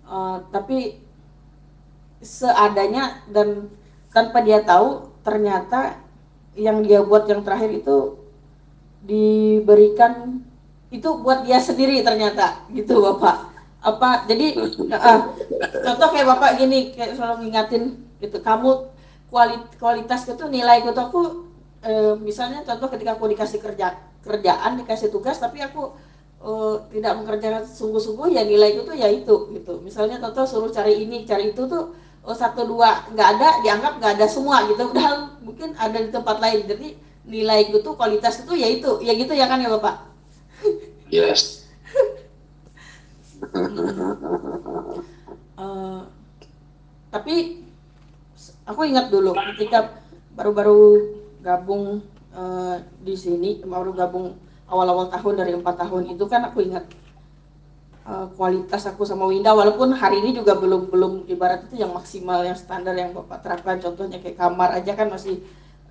Uh, 0.06 0.38
tapi 0.54 1.02
seadanya 2.22 3.26
dan 3.28 3.68
tanpa 4.14 4.40
dia 4.40 4.62
tahu 4.62 5.10
ternyata 5.26 5.98
yang 6.56 6.80
dia 6.80 7.04
buat 7.04 7.28
yang 7.28 7.44
terakhir 7.44 7.84
itu 7.84 8.16
diberikan 9.04 10.40
itu 10.88 11.08
buat 11.20 11.44
dia 11.44 11.60
sendiri 11.60 12.00
ternyata 12.00 12.64
gitu 12.72 13.02
bapak 13.02 13.55
apa 13.86 14.26
jadi 14.26 14.58
uh, 14.90 15.20
contoh 15.86 16.08
kayak 16.10 16.26
bapak 16.26 16.50
gini 16.58 16.90
kayak 16.90 17.14
selalu 17.14 17.46
ngingatin 17.46 17.84
gitu 18.18 18.42
kamu 18.42 18.90
kualit 19.30 19.62
kualitas 19.78 20.26
itu 20.26 20.44
nilai 20.50 20.82
itu 20.82 20.90
aku 20.90 21.46
uh, 21.86 22.18
misalnya 22.18 22.66
contoh 22.66 22.90
ketika 22.90 23.14
aku 23.14 23.30
dikasih 23.30 23.62
kerja 23.62 23.94
kerjaan 24.26 24.82
dikasih 24.82 25.14
tugas 25.14 25.38
tapi 25.38 25.62
aku 25.62 25.94
uh, 26.42 26.74
tidak 26.90 27.12
mengerjakan 27.22 27.62
sungguh-sungguh 27.64 28.34
ya 28.34 28.42
nilai 28.42 28.76
itu 28.76 28.82
tuh 28.82 28.96
ya 28.96 29.08
itu 29.08 29.36
gitu. 29.54 29.80
Misalnya 29.80 30.20
contoh 30.20 30.44
suruh 30.44 30.70
cari 30.70 31.06
ini 31.06 31.24
cari 31.24 31.54
itu 31.54 31.62
tuh 31.70 31.94
oh, 32.26 32.36
satu 32.36 32.66
dua 32.66 33.06
nggak 33.14 33.28
ada 33.38 33.48
dianggap 33.62 33.92
nggak 34.02 34.12
ada 34.18 34.26
semua 34.26 34.66
gitu. 34.68 34.82
Padahal 34.90 35.38
mungkin 35.40 35.72
ada 35.78 35.98
di 36.02 36.10
tempat 36.10 36.36
lain 36.42 36.66
jadi 36.66 36.88
nilai 37.26 37.74
itu 37.74 37.90
kualitas 37.98 38.42
itu 38.42 38.52
ya 38.54 38.68
itu 38.70 38.90
ya 39.02 39.12
gitu 39.14 39.32
ya 39.34 39.46
kan 39.50 39.62
ya 39.62 39.70
bapak? 39.70 39.94
Yes. 41.10 41.66
uh, 45.60 46.00
tapi 47.10 47.64
aku 48.66 48.80
ingat 48.84 49.08
dulu 49.08 49.32
ketika 49.54 50.02
baru-baru 50.36 51.16
gabung 51.40 52.02
uh, 52.34 52.76
di 53.00 53.14
sini, 53.16 53.62
baru 53.62 53.94
gabung 53.96 54.36
awal-awal 54.66 55.08
tahun 55.08 55.34
dari 55.46 55.52
empat 55.54 55.78
tahun 55.78 56.10
itu 56.10 56.24
kan 56.26 56.50
aku 56.50 56.66
ingat 56.66 56.84
uh, 58.06 58.26
kualitas 58.34 58.82
aku 58.90 59.06
sama 59.06 59.30
Winda 59.30 59.54
walaupun 59.54 59.94
hari 59.94 60.22
ini 60.22 60.34
juga 60.34 60.58
belum 60.58 60.90
belum 60.90 61.12
ibarat 61.30 61.70
itu 61.70 61.82
yang 61.86 61.94
maksimal 61.94 62.42
yang 62.42 62.58
standar 62.58 62.98
yang 62.98 63.14
bapak 63.14 63.46
terapkan 63.46 63.78
contohnya 63.78 64.18
kayak 64.18 64.38
kamar 64.38 64.74
aja 64.74 64.92
kan 64.98 65.06
masih 65.06 65.38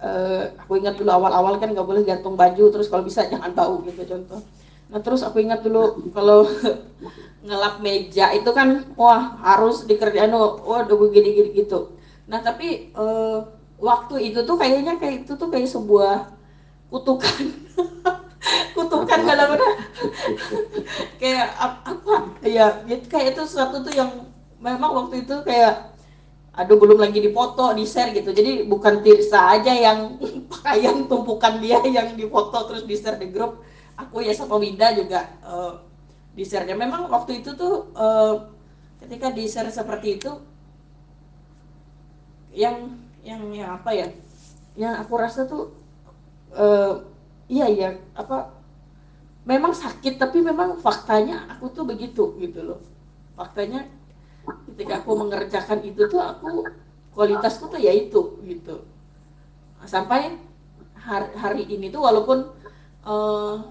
uh, 0.04 0.52
aku 0.60 0.84
ingat 0.84 1.00
dulu 1.00 1.08
awal-awal 1.08 1.56
kan 1.56 1.72
nggak 1.72 1.88
boleh 1.88 2.04
gantung 2.04 2.36
baju 2.36 2.63
terus 2.68 2.91
kalau 2.91 3.04
bisa 3.08 3.24
jangan 3.32 3.56
bau 3.56 3.80
gitu 3.88 4.04
contoh 4.04 4.44
Nah 4.89 5.00
terus 5.02 5.26
aku 5.26 5.41
ingat 5.41 5.65
dulu 5.65 6.13
kalau 6.13 6.45
ngelap 7.45 7.82
meja 7.82 8.34
itu 8.34 8.50
kan 8.54 8.86
wah 8.98 9.38
harus 9.41 9.86
dikerjain 9.86 10.34
oh, 10.34 10.62
waduh 10.65 10.98
begini 10.98 11.30
gini 11.34 11.50
gitu. 11.54 11.98
Nah 12.26 12.41
tapi 12.41 12.89
uh, 12.98 13.45
waktu 13.78 14.34
itu 14.34 14.45
tuh 14.45 14.58
kayaknya 14.58 14.98
kayak 14.98 15.26
itu 15.26 15.34
tuh 15.38 15.50
kayak 15.50 15.69
sebuah 15.69 16.34
kutukan. 16.89 17.38
kutukan 18.78 19.19
mana 19.26 19.50
kayak 21.21 21.50
apa? 21.58 22.15
Ya 22.45 22.78
kayak 23.10 23.34
itu 23.34 23.41
sesuatu 23.45 23.82
tuh 23.82 23.93
yang 23.93 24.30
memang 24.62 25.06
waktu 25.06 25.26
itu 25.26 25.34
kayak 25.41 25.98
aduh 26.56 26.80
belum 26.80 27.02
lagi 27.02 27.19
dipoto 27.19 27.74
di 27.74 27.84
share 27.89 28.13
gitu. 28.13 28.32
Jadi 28.32 28.69
bukan 28.69 29.02
Tirsa 29.02 29.60
aja 29.60 29.74
yang 29.74 30.17
pakaian 30.48 31.10
tumpukan 31.10 31.58
dia 31.58 31.82
yang 31.84 32.13
dipoto 32.13 32.69
terus 32.69 32.86
di 32.86 32.95
share 32.95 33.17
di 33.17 33.34
grup 33.34 33.65
aku 33.96 34.24
ya 34.24 34.36
sama 34.36 34.60
Winda 34.60 34.92
juga 34.92 35.32
uh, 35.44 35.80
di 36.36 36.44
share 36.44 36.68
memang 36.68 37.08
waktu 37.08 37.40
itu 37.44 37.56
tuh 37.56 37.92
uh, 37.96 38.52
ketika 39.04 39.32
di 39.32 39.48
share 39.48 39.72
seperti 39.72 40.20
itu 40.20 40.32
yang 42.56 42.96
yang 43.24 43.42
yang 43.52 43.80
apa 43.80 43.92
ya 43.92 44.08
yang 44.76 44.94
aku 45.00 45.16
rasa 45.16 45.48
tuh 45.48 45.72
uh, 46.56 47.04
iya 47.48 47.68
iya 47.72 47.90
apa 48.16 48.52
memang 49.46 49.72
sakit 49.78 50.18
tapi 50.18 50.42
memang 50.42 50.82
faktanya 50.82 51.46
aku 51.52 51.70
tuh 51.72 51.86
begitu 51.86 52.34
gitu 52.42 52.60
loh. 52.66 52.80
Faktanya 53.38 53.86
ketika 54.74 55.06
aku 55.06 55.12
mengerjakan 55.14 55.86
itu 55.86 56.10
tuh 56.10 56.20
aku 56.20 56.66
kualitasku 57.14 57.70
tuh 57.70 57.80
ya 57.80 57.94
itu 57.94 58.42
gitu. 58.44 58.84
Sampai 59.86 60.34
hari, 60.98 61.30
hari 61.38 61.64
ini 61.70 61.94
tuh 61.94 62.02
walaupun 62.02 62.50
uh, 63.06 63.62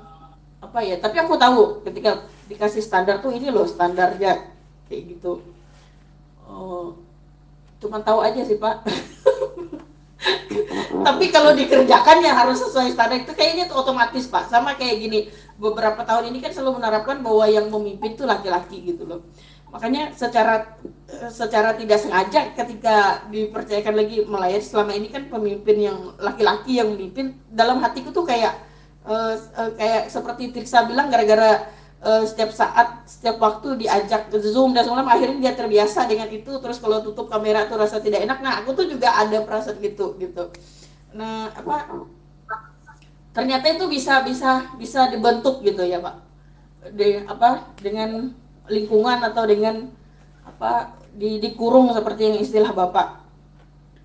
apa 0.64 0.80
ya 0.80 0.96
tapi 0.96 1.20
aku 1.20 1.36
tahu 1.36 1.84
ketika 1.84 2.24
dikasih 2.48 2.80
standar 2.80 3.20
tuh 3.20 3.32
ini 3.36 3.52
loh 3.52 3.68
standarnya 3.68 4.54
kayak 4.88 5.02
gitu. 5.16 5.40
Oh, 6.44 6.96
cuman 7.80 8.04
tahu 8.04 8.20
aja 8.20 8.40
sih 8.44 8.60
pak. 8.60 8.84
Tapi 11.04 11.28
kalau 11.28 11.52
dikerjakan 11.52 12.24
ya 12.24 12.32
harus 12.32 12.60
sesuai 12.64 12.96
standar 12.96 13.20
itu 13.20 13.32
kayaknya 13.36 13.68
tuh 13.68 13.80
otomatis 13.80 14.28
pak. 14.28 14.48
Sama 14.48 14.76
kayak 14.76 14.96
gini 15.00 15.18
beberapa 15.56 16.04
tahun 16.04 16.32
ini 16.32 16.38
kan 16.44 16.52
selalu 16.52 16.80
menerapkan 16.80 17.20
bahwa 17.20 17.44
yang 17.48 17.68
memimpin 17.72 18.16
tuh 18.16 18.28
laki-laki 18.28 18.84
gitu 18.84 19.04
loh. 19.08 19.20
Makanya 19.72 20.14
secara 20.14 20.78
secara 21.28 21.74
tidak 21.74 21.98
sengaja 21.98 22.54
ketika 22.54 23.26
dipercayakan 23.28 23.94
lagi 23.98 24.22
melayani 24.22 24.62
selama 24.62 24.92
ini 24.94 25.10
kan 25.10 25.26
pemimpin 25.26 25.76
yang 25.90 25.98
laki-laki 26.22 26.78
yang 26.78 26.94
memimpin 26.94 27.34
dalam 27.50 27.82
hatiku 27.82 28.14
tuh 28.14 28.22
kayak 28.22 28.54
uh, 29.04 29.34
uh, 29.36 29.70
kayak 29.76 30.08
seperti 30.08 30.50
Triksa 30.50 30.88
bilang 30.88 31.12
gara-gara 31.12 31.68
uh, 32.04 32.22
setiap 32.24 32.50
saat 32.52 33.04
setiap 33.08 33.40
waktu 33.40 33.84
diajak 33.84 34.32
ke 34.32 34.36
zoom 34.40 34.72
dan 34.72 34.84
segala 34.84 35.08
akhirnya 35.08 35.50
dia 35.50 35.54
terbiasa 35.56 36.08
dengan 36.08 36.28
itu 36.32 36.52
terus 36.60 36.80
kalau 36.80 37.00
tutup 37.04 37.28
kamera 37.28 37.68
tuh 37.68 37.80
rasa 37.80 38.00
tidak 38.00 38.24
enak. 38.24 38.40
Nah 38.40 38.64
aku 38.64 38.76
tuh 38.76 38.86
juga 38.88 39.12
ada 39.16 39.44
perasaan 39.44 39.80
gitu 39.80 40.16
gitu. 40.20 40.52
Nah 41.16 41.52
apa 41.52 42.08
ternyata 43.34 43.66
itu 43.72 43.84
bisa 43.88 44.22
bisa 44.24 44.74
bisa 44.76 45.08
dibentuk 45.12 45.64
gitu 45.64 45.84
ya 45.84 46.00
pak. 46.00 46.16
Di 46.92 47.24
apa 47.24 47.72
dengan 47.80 48.32
lingkungan 48.68 49.20
atau 49.24 49.44
dengan 49.48 49.88
apa 50.44 50.96
di 51.16 51.40
dikurung 51.40 51.92
seperti 51.96 52.28
yang 52.28 52.38
istilah 52.40 52.72
bapak 52.76 53.23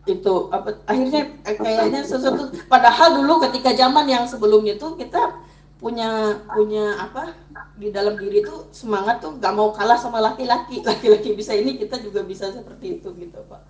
itu 0.07 0.33
apa 0.53 0.79
akhirnya 0.87 1.35
eh, 1.43 1.55
kayaknya 1.59 2.01
sesuatu. 2.07 2.55
Padahal 2.71 3.19
dulu 3.19 3.43
ketika 3.49 3.75
zaman 3.75 4.07
yang 4.07 4.23
sebelumnya 4.29 4.79
itu 4.79 4.95
kita 4.95 5.35
punya 5.79 6.39
punya 6.51 6.99
apa 6.99 7.31
di 7.79 7.91
dalam 7.91 8.19
diri 8.19 8.43
tuh 8.43 8.67
semangat 8.75 9.23
tuh 9.23 9.39
gak 9.39 9.55
mau 9.55 9.71
kalah 9.71 9.99
sama 9.99 10.19
laki-laki. 10.19 10.83
Laki-laki 10.89 11.35
bisa 11.35 11.55
ini 11.55 11.75
kita 11.75 11.99
juga 11.99 12.23
bisa 12.23 12.51
seperti 12.51 12.99
itu 12.99 13.09
gitu 13.15 13.39
pak. 13.47 13.61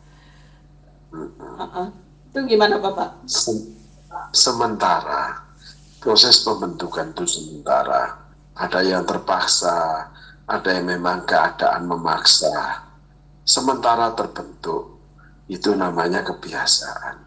Uh 1.09 1.25
-uh. 1.65 1.87
itu 2.29 2.39
gimana 2.45 2.77
bapak? 2.77 3.25
Sementara 4.29 5.41
proses 5.97 6.45
pembentukan 6.45 7.09
itu 7.13 7.25
sementara. 7.25 8.21
Ada 8.59 8.83
yang 8.83 9.07
terpaksa 9.07 10.11
ada 10.49 10.69
yang 10.73 10.89
memang 10.89 11.23
keadaan 11.29 11.85
memaksa. 11.85 12.81
Sementara 13.45 14.13
terbentuk 14.17 14.98
itu 15.49 15.73
namanya 15.73 16.21
kebiasaan. 16.21 17.17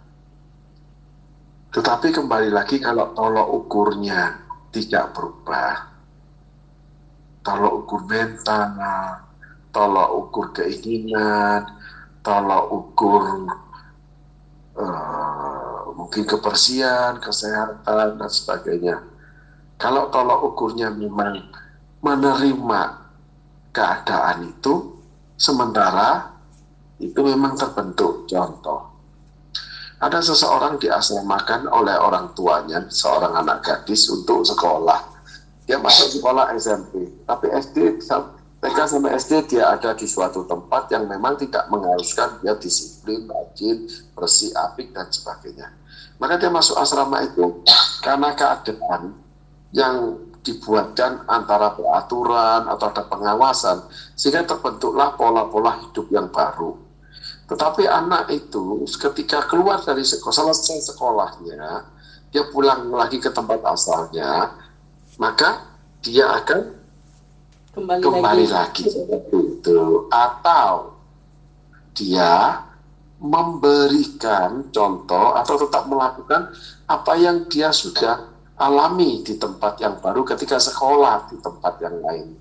Tetapi 1.73 2.09
kembali 2.15 2.55
lagi 2.55 2.79
kalau 2.79 3.11
tolok 3.17 3.49
ukurnya 3.65 4.39
tidak 4.73 5.13
berubah 5.13 5.93
tolok 7.43 7.73
ukur 7.85 8.03
mental 8.07 8.71
tolok 9.75 10.09
ukur 10.15 10.47
keinginan 10.55 11.67
tolok 12.23 12.65
ukur 12.71 13.25
uh, 14.79 15.91
mungkin 15.99 16.23
kebersihan 16.25 17.19
kesehatan 17.19 18.17
dan 18.17 18.31
sebagainya. 18.31 18.97
Kalau 19.77 20.09
tolok 20.15 20.55
ukurnya 20.55 20.95
memang 20.95 21.51
menerima 22.01 22.83
keadaan 23.75 24.55
itu 24.55 24.95
sementara 25.35 26.32
itu 27.03 27.19
memang 27.19 27.59
terbentuk 27.59 28.31
contoh. 28.31 28.95
Ada 30.03 30.19
seseorang 30.23 30.79
diasramakan 30.79 31.71
oleh 31.71 31.95
orang 31.95 32.35
tuanya 32.35 32.87
seorang 32.91 33.39
anak 33.39 33.63
gadis 33.63 34.11
untuk 34.11 34.47
sekolah. 34.47 34.99
Dia 35.67 35.79
masuk 35.79 36.19
sekolah 36.19 36.51
SMP 36.59 37.11
tapi 37.27 37.51
SD 37.55 38.03
TK 38.63 38.79
sampai 38.79 39.19
SD 39.19 39.51
dia 39.51 39.75
ada 39.75 39.91
di 39.95 40.07
suatu 40.07 40.47
tempat 40.47 40.87
yang 40.95 41.11
memang 41.11 41.35
tidak 41.35 41.67
mengharuskan 41.67 42.39
dia 42.43 42.55
disiplin, 42.59 43.27
rajin, 43.27 43.91
bersih, 44.15 44.55
apik 44.55 44.95
dan 44.95 45.11
sebagainya. 45.11 45.71
Maka 46.23 46.39
dia 46.39 46.51
masuk 46.51 46.79
asrama 46.79 47.27
itu 47.27 47.63
karena 48.03 48.31
keadaan 48.35 49.19
yang 49.75 50.19
dibuatkan 50.43 51.23
antara 51.31 51.75
peraturan 51.79 52.67
atau 52.67 52.87
ada 52.91 53.03
pengawasan 53.07 53.87
sehingga 54.19 54.47
terbentuklah 54.47 55.15
pola-pola 55.15 55.79
hidup 55.87 56.11
yang 56.11 56.27
baru 56.31 56.82
tetapi 57.53 57.85
anak 57.85 58.33
itu 58.33 58.89
ketika 58.89 59.45
keluar 59.45 59.85
dari 59.85 60.01
sekolah, 60.01 60.33
selesai 60.33 60.89
sekolahnya 60.89 61.85
dia 62.33 62.49
pulang 62.49 62.89
lagi 62.89 63.21
ke 63.21 63.29
tempat 63.29 63.61
asalnya 63.69 64.57
maka 65.21 65.69
dia 66.01 66.33
akan 66.33 66.73
kembali, 67.77 68.01
kembali 68.01 68.45
lagi. 68.49 68.89
lagi 68.89 69.37
itu 69.37 70.09
atau 70.09 70.97
dia 71.93 72.65
memberikan 73.21 74.73
contoh 74.73 75.37
atau 75.37 75.55
tetap 75.61 75.85
melakukan 75.87 76.49
apa 76.89 77.13
yang 77.21 77.45
dia 77.53 77.69
sudah 77.69 78.33
alami 78.57 79.21
di 79.21 79.37
tempat 79.37 79.77
yang 79.79 80.01
baru 80.01 80.25
ketika 80.25 80.57
sekolah 80.57 81.29
di 81.29 81.37
tempat 81.39 81.77
yang 81.85 82.01
lain. 82.01 82.33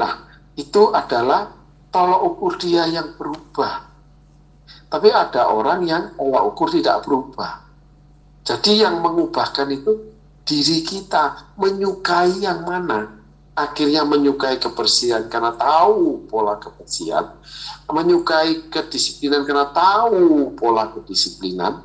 Nah, 0.00 0.24
itu 0.56 0.88
adalah 0.90 1.52
tolok 1.92 2.20
ukur 2.26 2.52
dia 2.58 2.86
yang 2.88 3.14
berubah. 3.14 3.89
Tapi 4.90 5.08
ada 5.14 5.50
orang 5.50 5.86
yang 5.86 6.02
tolak 6.18 6.42
ukur 6.50 6.68
tidak 6.70 7.06
berubah. 7.06 7.62
Jadi 8.42 8.82
yang 8.82 8.98
mengubahkan 8.98 9.70
itu 9.70 9.94
diri 10.42 10.82
kita 10.82 11.54
menyukai 11.54 12.42
yang 12.42 12.66
mana. 12.66 13.06
Akhirnya 13.54 14.06
menyukai 14.08 14.56
kebersihan 14.56 15.28
karena 15.28 15.52
tahu 15.54 16.24
pola 16.26 16.56
kebersihan. 16.58 17.28
Menyukai 17.86 18.66
kedisiplinan 18.72 19.44
karena 19.44 19.68
tahu 19.70 20.50
pola 20.56 20.88
kedisiplinan 20.90 21.78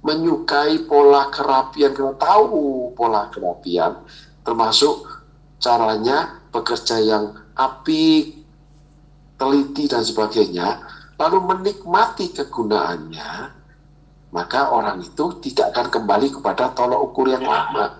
menyukai 0.00 0.80
pola 0.88 1.28
kerapian 1.28 1.92
karena 1.92 2.16
tahu 2.16 2.88
pola 2.96 3.28
kerapian 3.28 4.00
termasuk 4.40 5.04
caranya 5.60 6.32
bekerja 6.48 6.96
yang 7.04 7.36
api 7.52 8.32
teliti 9.36 9.84
dan 9.84 10.00
sebagainya 10.00 10.80
lalu 11.20 11.38
menikmati 11.44 12.32
kegunaannya 12.32 13.52
maka 14.32 14.72
orang 14.72 15.04
itu 15.04 15.36
tidak 15.44 15.76
akan 15.76 15.86
kembali 15.92 16.32
kepada 16.32 16.72
tolok 16.72 17.12
ukur 17.12 17.28
yang 17.28 17.44
lama 17.44 17.92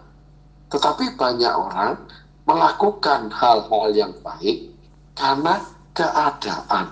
tetapi 0.72 1.12
banyak 1.20 1.52
orang 1.52 2.00
melakukan 2.48 3.28
hal-hal 3.28 3.92
yang 3.92 4.16
baik 4.24 4.64
karena 5.12 5.60
keadaan 5.92 6.88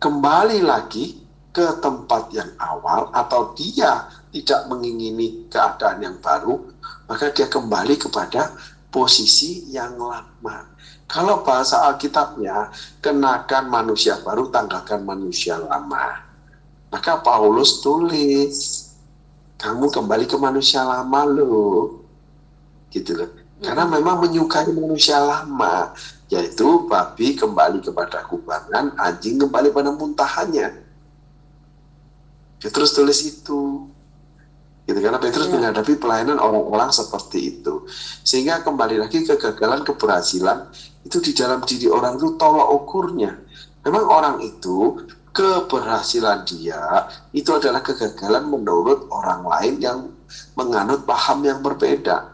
kembali 0.00 0.64
lagi 0.64 1.24
ke 1.54 1.78
tempat 1.78 2.34
yang 2.34 2.50
awal 2.58 3.06
atau 3.14 3.54
dia 3.54 4.02
tidak 4.34 4.66
mengingini 4.66 5.46
keadaan 5.46 6.02
yang 6.02 6.16
baru, 6.18 6.58
maka 7.06 7.30
dia 7.30 7.46
kembali 7.46 7.94
kepada 7.94 8.50
posisi 8.90 9.62
yang 9.70 9.94
lama. 9.94 10.66
Kalau 11.04 11.44
bahasa 11.44 11.84
Alkitabnya, 11.84 12.72
kenakan 12.98 13.64
manusia 13.68 14.18
baru, 14.18 14.48
tanggalkan 14.48 15.04
manusia 15.04 15.60
lama. 15.60 16.24
Maka 16.88 17.20
Paulus 17.20 17.78
tulis, 17.84 18.88
kamu 19.60 19.92
kembali 19.92 20.24
ke 20.26 20.36
manusia 20.40 20.82
lama 20.82 21.20
loh. 21.28 21.92
Gitu 22.90 23.14
loh. 23.14 23.30
Karena 23.62 23.86
memang 23.86 24.20
menyukai 24.24 24.66
manusia 24.74 25.20
lama, 25.22 25.88
yaitu 26.32 26.82
babi 26.88 27.36
kembali 27.36 27.78
kepada 27.84 28.24
kubangan, 28.26 28.90
anjing 28.98 29.38
kembali 29.38 29.70
pada 29.70 29.94
muntahannya 29.94 30.74
Petrus 32.64 32.96
tulis 32.96 33.20
itu 33.20 33.84
gitu 34.84 34.98
karena 35.00 35.16
Petrus 35.16 35.48
ya. 35.48 35.52
menghadapi 35.56 35.96
pelayanan 35.96 36.36
orang-orang 36.36 36.92
seperti 36.92 37.56
itu. 37.56 37.88
Sehingga 38.20 38.60
kembali 38.60 39.00
lagi 39.00 39.24
kegagalan 39.24 39.80
keberhasilan 39.80 40.68
itu 41.08 41.18
di 41.24 41.32
dalam 41.32 41.64
diri 41.64 41.88
orang 41.88 42.20
itu 42.20 42.36
tolak 42.36 42.68
ukurnya. 42.68 43.32
Memang 43.84 44.04
orang 44.08 44.36
itu 44.44 45.00
keberhasilan 45.32 46.46
dia 46.46 47.08
itu 47.34 47.50
adalah 47.50 47.80
kegagalan 47.80 48.46
menurut 48.46 49.08
orang 49.10 49.42
lain 49.44 49.74
yang 49.80 49.98
menganut 50.56 51.08
paham 51.08 51.40
yang 51.42 51.64
berbeda. 51.64 52.28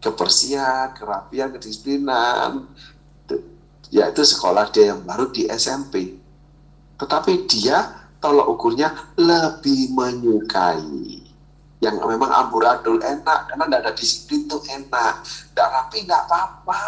Kebersihan, 0.00 0.92
kerapian, 0.92 1.52
kedisiplinan. 1.56 2.68
Yaitu 3.90 4.22
sekolah 4.22 4.70
dia 4.70 4.94
yang 4.94 5.02
baru 5.02 5.34
di 5.34 5.50
SMP 5.50 6.20
tetapi 7.00 7.48
dia 7.48 7.88
tolok 8.20 8.52
ukurnya 8.52 8.92
lebih 9.16 9.96
menyukai 9.96 11.19
yang 11.80 11.96
memang 11.96 12.28
amburadul 12.28 13.00
enak 13.00 13.48
karena 13.48 13.64
tidak 13.64 13.80
ada 13.80 13.92
disiplin 13.96 14.44
itu 14.44 14.58
enak. 14.68 15.24
Tidak 15.24 15.68
rapi 15.68 15.98
tidak 16.04 16.28
apa-apa. 16.28 16.80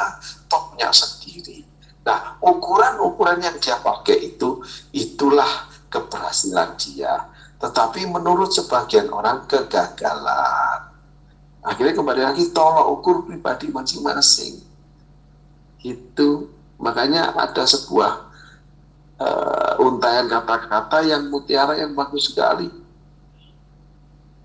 Topnya 0.47 0.93
sendiri. 0.93 1.65
Nah 2.05 2.37
ukuran-ukuran 2.45 3.41
yang 3.41 3.57
dia 3.57 3.81
pakai 3.81 4.21
itu 4.21 4.61
itulah 4.93 5.49
keberhasilan 5.89 6.77
dia. 6.77 7.25
Tetapi 7.57 8.05
menurut 8.05 8.53
sebagian 8.53 9.09
orang 9.09 9.49
kegagalan. 9.49 10.93
Akhirnya 11.63 11.95
kembali 11.95 12.23
lagi 12.27 12.51
tolok 12.51 12.87
ukur 13.01 13.17
pribadi 13.25 13.71
masing-masing. 13.71 14.61
Itu 15.81 16.51
makanya 16.83 17.33
ada 17.39 17.63
sebuah 17.63 18.13
uh, 19.23 19.73
untayan 19.79 20.27
kata-kata 20.27 21.07
yang 21.07 21.31
mutiara 21.31 21.79
yang 21.79 21.95
bagus 21.95 22.35
sekali. 22.35 22.82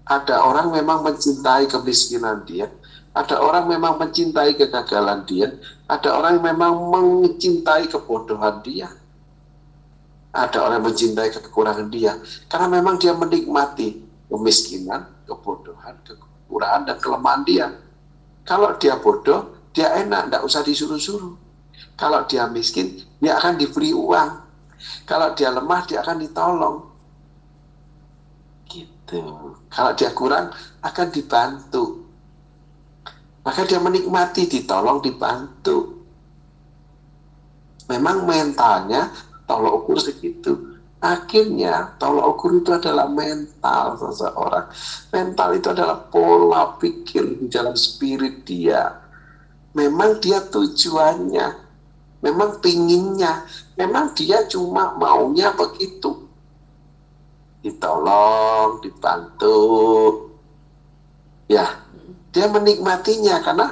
Ada 0.08 0.39
orang 0.39 0.72
memang 0.72 1.04
mencintai 1.04 1.67
kemiskinan 1.67 2.48
dia, 2.48 2.72
ada 3.12 3.36
orang 3.43 3.67
memang 3.67 4.00
mencintai 4.00 4.56
kegagalan 4.56 5.28
dia, 5.28 5.52
ada 5.91 6.10
orang 6.15 6.39
yang 6.39 6.46
memang 6.56 6.74
mencintai 6.91 7.91
kebodohan 7.91 8.63
dia. 8.63 8.88
Ada 10.32 10.63
orang 10.63 10.80
yang 10.80 10.88
mencintai 10.91 11.30
kekurangan 11.34 11.88
dia, 11.91 12.15
karena 12.48 12.67
memang 12.80 12.96
dia 13.02 13.12
menikmati 13.12 14.00
kemiskinan, 14.32 15.04
kebodohan, 15.28 15.98
kekurangan, 16.08 16.82
dan 16.88 16.98
kelemahan 17.04 17.41
dia. 17.43 17.65
Kalau 18.48 18.72
dia 18.80 18.96
bodoh, 18.96 19.72
dia 19.76 19.91
enak, 19.91 20.32
tidak 20.32 20.41
usah 20.48 20.62
disuruh-suruh. 20.63 21.36
Kalau 22.00 22.24
dia 22.30 22.48
miskin, 22.48 22.96
dia 23.20 23.36
akan 23.36 23.60
diberi 23.60 23.91
uang 23.91 24.48
kalau 25.08 25.34
dia 25.34 25.50
lemah, 25.50 25.82
dia 25.89 26.00
akan 26.06 26.17
ditolong. 26.22 26.78
Kalau 29.72 29.91
dia 29.96 30.12
kurang, 30.12 30.52
akan 30.84 31.08
dibantu. 31.10 32.04
Maka 33.48 33.63
dia 33.63 33.80
menikmati, 33.80 34.52
ditolong, 34.52 35.00
dibantu. 35.00 36.04
Memang 37.88 38.28
mentalnya 38.28 39.08
tolong 39.48 39.80
ukur 39.80 39.96
segitu. 40.04 40.78
akhirnya 40.98 41.93
tolok 42.02 42.26
ukur 42.36 42.58
itu 42.58 42.74
adalah 42.74 43.06
mental 43.06 44.02
seseorang 44.02 44.65
mental 45.13 45.50
itu 45.54 45.67
adalah 45.70 45.98
pola 46.10 46.74
pikir 46.82 47.38
di 47.38 47.46
dalam 47.54 47.78
spirit 47.78 48.41
dia 48.50 48.98
memang 49.78 50.17
dia 50.17 50.41
tujuannya 50.41 51.48
memang 52.26 52.58
pinginnya 52.65 53.46
memang 53.78 54.10
dia 54.17 54.41
cuma 54.50 54.98
maunya 54.98 55.54
begitu 55.54 56.26
ditolong 57.67 58.80
dibantu 58.80 59.60
ya 61.51 61.84
dia 62.32 62.47
menikmatinya 62.47 63.43
karena 63.43 63.67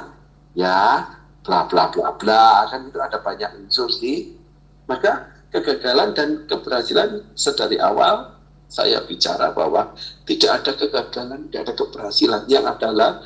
ya 0.52 1.08
bla 1.40 1.64
bla 1.64 1.88
bla 1.88 2.12
bla 2.20 2.68
kan 2.68 2.92
itu 2.92 2.98
ada 3.00 3.16
banyak 3.24 3.64
unsur 3.64 3.88
sih 3.88 4.36
maka 4.84 5.32
kegagalan 5.48 6.12
dan 6.12 6.44
keberhasilan 6.44 7.24
sedari 7.32 7.80
awal 7.80 8.36
saya 8.66 8.98
bicara 9.06 9.54
bahwa 9.54 9.94
tidak 10.26 10.62
ada 10.62 10.72
kegagalan, 10.74 11.46
tidak 11.48 11.70
ada 11.70 11.74
keberhasilan. 11.78 12.42
Yang 12.50 12.64
adalah 12.76 13.22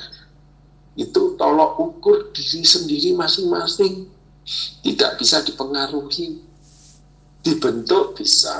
itu 0.93 1.33
tolok 1.33 1.81
ukur 1.81 2.29
diri 2.29 2.61
sendiri 2.61 3.17
masing-masing. 3.17 4.05
Tidak 4.85 5.17
bisa 5.17 5.41
dipengaruhi. 5.41 6.45
Dibentuk 7.41 8.21
bisa. 8.21 8.53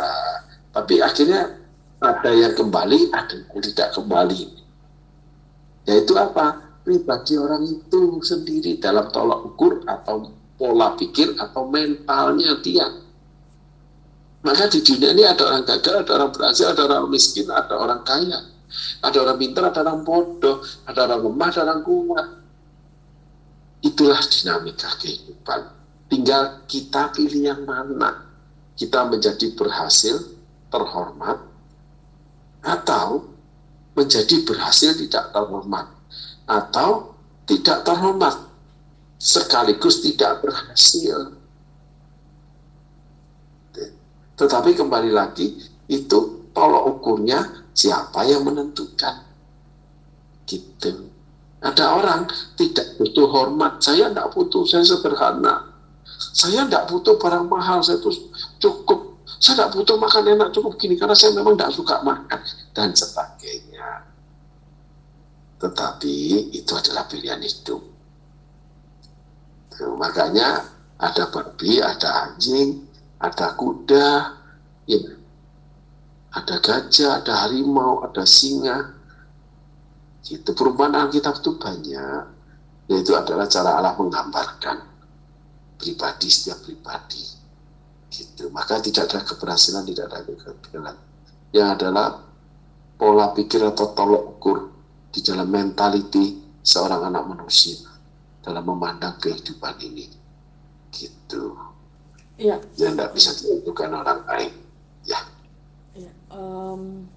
Tapi 0.74 1.06
akhirnya 1.06 1.61
ada 2.02 2.32
yang 2.34 2.54
kembali, 2.58 3.14
ada 3.14 3.34
yang 3.38 3.62
tidak 3.62 3.90
kembali. 3.94 4.42
Yaitu 5.86 6.14
apa? 6.18 6.74
Pribadi 6.82 7.38
orang 7.38 7.62
itu 7.70 8.18
sendiri 8.26 8.82
dalam 8.82 9.14
tolok 9.14 9.54
ukur 9.54 9.86
atau 9.86 10.34
pola 10.58 10.98
pikir 10.98 11.38
atau 11.38 11.70
mentalnya 11.70 12.58
dia 12.66 12.90
maka 14.42 14.66
di 14.74 14.82
dunia 14.82 15.14
ini 15.14 15.24
ada 15.26 15.54
orang 15.54 15.64
gagal, 15.70 16.02
ada 16.02 16.12
orang 16.18 16.32
berhasil, 16.34 16.66
ada 16.74 16.82
orang 16.90 17.14
miskin, 17.14 17.46
ada 17.50 17.78
orang 17.78 18.02
kaya. 18.02 18.42
Ada 19.06 19.18
orang 19.22 19.38
pintar, 19.38 19.64
ada 19.70 19.80
orang 19.86 20.02
bodoh, 20.02 20.66
ada 20.90 21.00
orang 21.06 21.22
lemah, 21.30 21.48
ada 21.54 21.62
orang 21.68 21.82
kuat. 21.86 22.28
Itulah 23.86 24.22
dinamika 24.26 24.90
kehidupan. 24.98 25.62
Tinggal 26.10 26.66
kita 26.66 27.14
pilih 27.14 27.54
yang 27.54 27.62
mana. 27.70 28.26
Kita 28.74 29.06
menjadi 29.06 29.54
berhasil, 29.54 30.18
terhormat, 30.74 31.38
atau 32.62 33.26
menjadi 33.98 34.42
berhasil 34.46 34.96
tidak 34.98 35.34
terhormat. 35.34 35.88
Atau 36.48 37.16
tidak 37.46 37.84
terhormat, 37.84 38.36
sekaligus 39.22 40.04
tidak 40.04 40.42
berhasil 40.42 41.42
Tetapi 44.42 44.74
kembali 44.74 45.14
lagi, 45.14 45.54
itu 45.86 46.50
tolok 46.50 46.98
ukurnya 46.98 47.70
siapa 47.78 48.26
yang 48.26 48.42
menentukan. 48.42 49.22
Gitu. 50.50 51.14
Ada 51.62 51.94
orang 51.94 52.26
tidak 52.58 52.98
butuh 52.98 53.30
hormat, 53.30 53.78
saya 53.86 54.10
tidak 54.10 54.34
butuh, 54.34 54.66
saya 54.66 54.82
sederhana. 54.82 55.70
Saya 56.34 56.66
tidak 56.66 56.90
butuh 56.90 57.22
barang 57.22 57.46
mahal, 57.46 57.86
saya 57.86 58.02
tuh 58.02 58.18
cukup. 58.58 59.11
Saya 59.38 59.64
tidak 59.64 59.72
butuh 59.78 59.98
makan 60.02 60.24
enak 60.36 60.50
cukup 60.52 60.76
gini, 60.82 61.00
karena 61.00 61.16
saya 61.16 61.32
memang 61.38 61.56
tidak 61.56 61.72
suka 61.78 62.02
makan, 62.04 62.40
dan 62.76 62.90
sebagainya. 62.92 64.04
Tetapi 65.62 66.50
itu 66.58 66.72
adalah 66.74 67.06
pilihan 67.06 67.38
hidup. 67.38 67.82
Tuh, 69.72 69.94
makanya 69.96 70.66
ada 70.98 71.30
babi, 71.30 71.82
ada 71.82 72.28
anjing, 72.28 72.86
ada 73.22 73.54
kuda, 73.54 74.10
ya, 74.90 75.00
ada 76.32 76.56
gajah, 76.62 77.22
ada 77.22 77.34
harimau, 77.46 78.02
ada 78.06 78.24
singa. 78.26 78.94
Itu 80.26 80.54
perumpamaan 80.54 81.10
Alkitab 81.10 81.42
itu 81.42 81.52
banyak. 81.58 82.24
Yaitu 82.88 83.16
adalah 83.16 83.48
cara 83.48 83.80
Allah 83.80 83.96
menggambarkan 83.96 84.78
pribadi 85.80 86.28
setiap 86.30 86.62
pribadi. 86.62 87.41
Gitu. 88.12 88.52
Maka 88.52 88.84
tidak 88.84 89.08
ada 89.08 89.24
keberhasilan, 89.24 89.88
tidak 89.88 90.12
ada 90.12 90.20
kegagalan. 90.28 90.96
Yang 91.56 91.68
adalah 91.80 92.08
pola 93.00 93.32
pikir 93.32 93.64
atau 93.64 93.96
tolok 93.96 94.24
ukur 94.38 94.58
di 95.10 95.24
dalam 95.24 95.48
mentality 95.48 96.38
seorang 96.62 97.08
anak 97.08 97.24
manusia 97.26 97.80
dalam 98.44 98.68
memandang 98.68 99.16
kehidupan 99.18 99.80
ini. 99.80 100.06
Gitu. 100.92 101.56
Iya. 102.36 102.60
Yang 102.76 102.92
tidak 103.00 103.10
bisa 103.16 103.30
ditentukan 103.40 103.90
orang 103.96 104.20
lain. 104.28 104.52
Ya. 105.08 105.20
ya 105.96 106.12
um, 106.30 107.08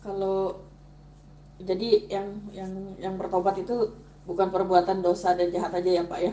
kalau 0.00 0.64
jadi 1.60 2.08
yang 2.10 2.28
yang 2.50 2.72
yang 2.98 3.14
bertobat 3.20 3.58
itu 3.60 3.94
bukan 4.26 4.50
perbuatan 4.50 5.00
dosa 5.00 5.32
dan 5.38 5.50
jahat 5.52 5.72
aja 5.76 6.02
ya 6.02 6.04
Pak 6.06 6.20
ya. 6.24 6.32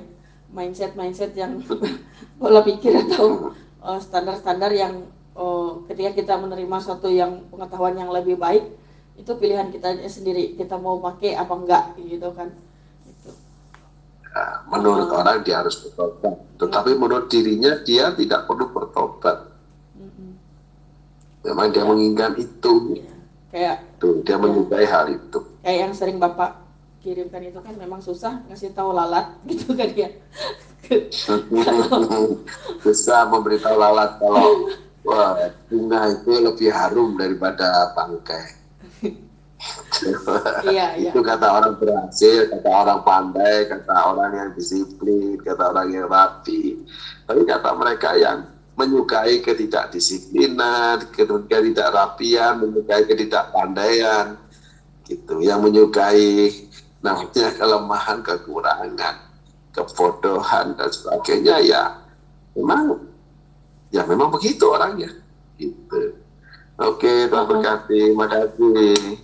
Mindset 0.53 0.93
mindset 0.93 1.33
yang 1.33 1.59
pola 2.39 2.61
pikir 2.61 2.93
atau 3.09 3.51
uh, 3.81 3.97
standar-standar 3.97 4.69
yang 4.69 5.09
uh, 5.33 5.81
ketika 5.89 6.13
kita 6.13 6.33
menerima 6.37 6.77
suatu 6.77 7.09
yang 7.09 7.41
pengetahuan 7.49 7.97
yang 7.97 8.13
lebih 8.13 8.37
baik 8.37 8.69
itu 9.13 9.29
pilihan 9.37 9.69
kita 9.69 9.97
sendiri 10.09 10.57
kita 10.57 10.77
mau 10.77 10.97
pakai 10.97 11.37
apa 11.37 11.53
enggak 11.53 11.85
gitu 12.01 12.33
kan 12.33 12.49
Nah, 14.33 14.65
menurut 14.65 15.13
uh, 15.13 15.21
orang 15.21 15.45
dia 15.45 15.61
harus 15.61 15.77
bertobat, 15.77 16.41
tetapi 16.57 16.97
menurut 16.97 17.29
dirinya 17.29 17.77
dia 17.85 18.09
tidak 18.17 18.49
perlu 18.49 18.65
bertobat. 18.73 19.45
Memang 21.45 21.69
dia 21.69 21.83
ya. 21.83 21.85
menginginkan 21.85 22.33
itu. 22.41 22.73
Ya. 22.97 23.13
Kayak 23.53 23.77
tuh 24.01 24.25
dia 24.25 24.33
ya. 24.33 24.41
menyukai 24.41 24.85
hal 24.89 25.05
itu. 25.13 25.39
Kayak 25.61 25.77
yang 25.85 25.93
sering 25.93 26.17
Bapak 26.17 26.62
kirimkan 27.03 27.43
itu 27.43 27.59
kan 27.59 27.75
memang 27.75 27.99
susah 27.99 28.39
ngasih 28.47 28.71
tahu 28.71 28.95
lalat 28.95 29.27
gitu 29.51 29.75
kan 29.75 29.91
ya. 29.91 30.09
susah 32.83 33.27
memberitahu 33.27 33.75
lalat 33.75 34.19
kalau 34.19 34.71
wah, 35.03 35.35
bunga 35.67 36.11
itu 36.15 36.31
lebih 36.43 36.69
harum 36.71 37.15
daripada 37.19 37.91
bangkai 37.95 38.63
iya, 40.67 40.95
iya. 40.99 41.11
itu 41.11 41.19
kata 41.23 41.47
orang 41.47 41.75
berhasil, 41.79 42.51
kata 42.51 42.67
orang 42.67 42.99
pandai, 43.07 43.67
kata 43.71 43.93
orang 43.93 44.31
yang 44.35 44.49
disiplin, 44.57 45.39
kata 45.39 45.71
orang 45.71 45.87
yang 45.93 46.07
rapi. 46.11 46.83
Tapi 47.23 47.41
kata 47.47 47.69
mereka 47.77 48.09
yang 48.19 48.51
menyukai 48.75 49.39
ketidakdisiplinan, 49.45 51.13
ketidakrapian, 51.13 52.59
menyukai 52.59 53.03
ketidakpandaian, 53.07 54.35
gitu. 55.07 55.39
Yang 55.39 55.59
menyukai 55.69 56.27
namanya 57.03 57.51
kelemahan, 57.59 58.23
kekurangan, 58.23 59.15
kebodohan 59.75 60.71
dan 60.79 60.89
sebagainya 60.89 61.55
ya 61.59 61.83
memang 62.55 62.95
ya 63.91 64.07
memang 64.07 64.31
begitu 64.31 64.71
orangnya 64.71 65.11
gitu. 65.59 66.15
Oke, 66.81 67.29
Tuhan 67.29 67.45
berkati. 67.45 68.09
Terima 68.09 68.25
kasih. 68.25 69.21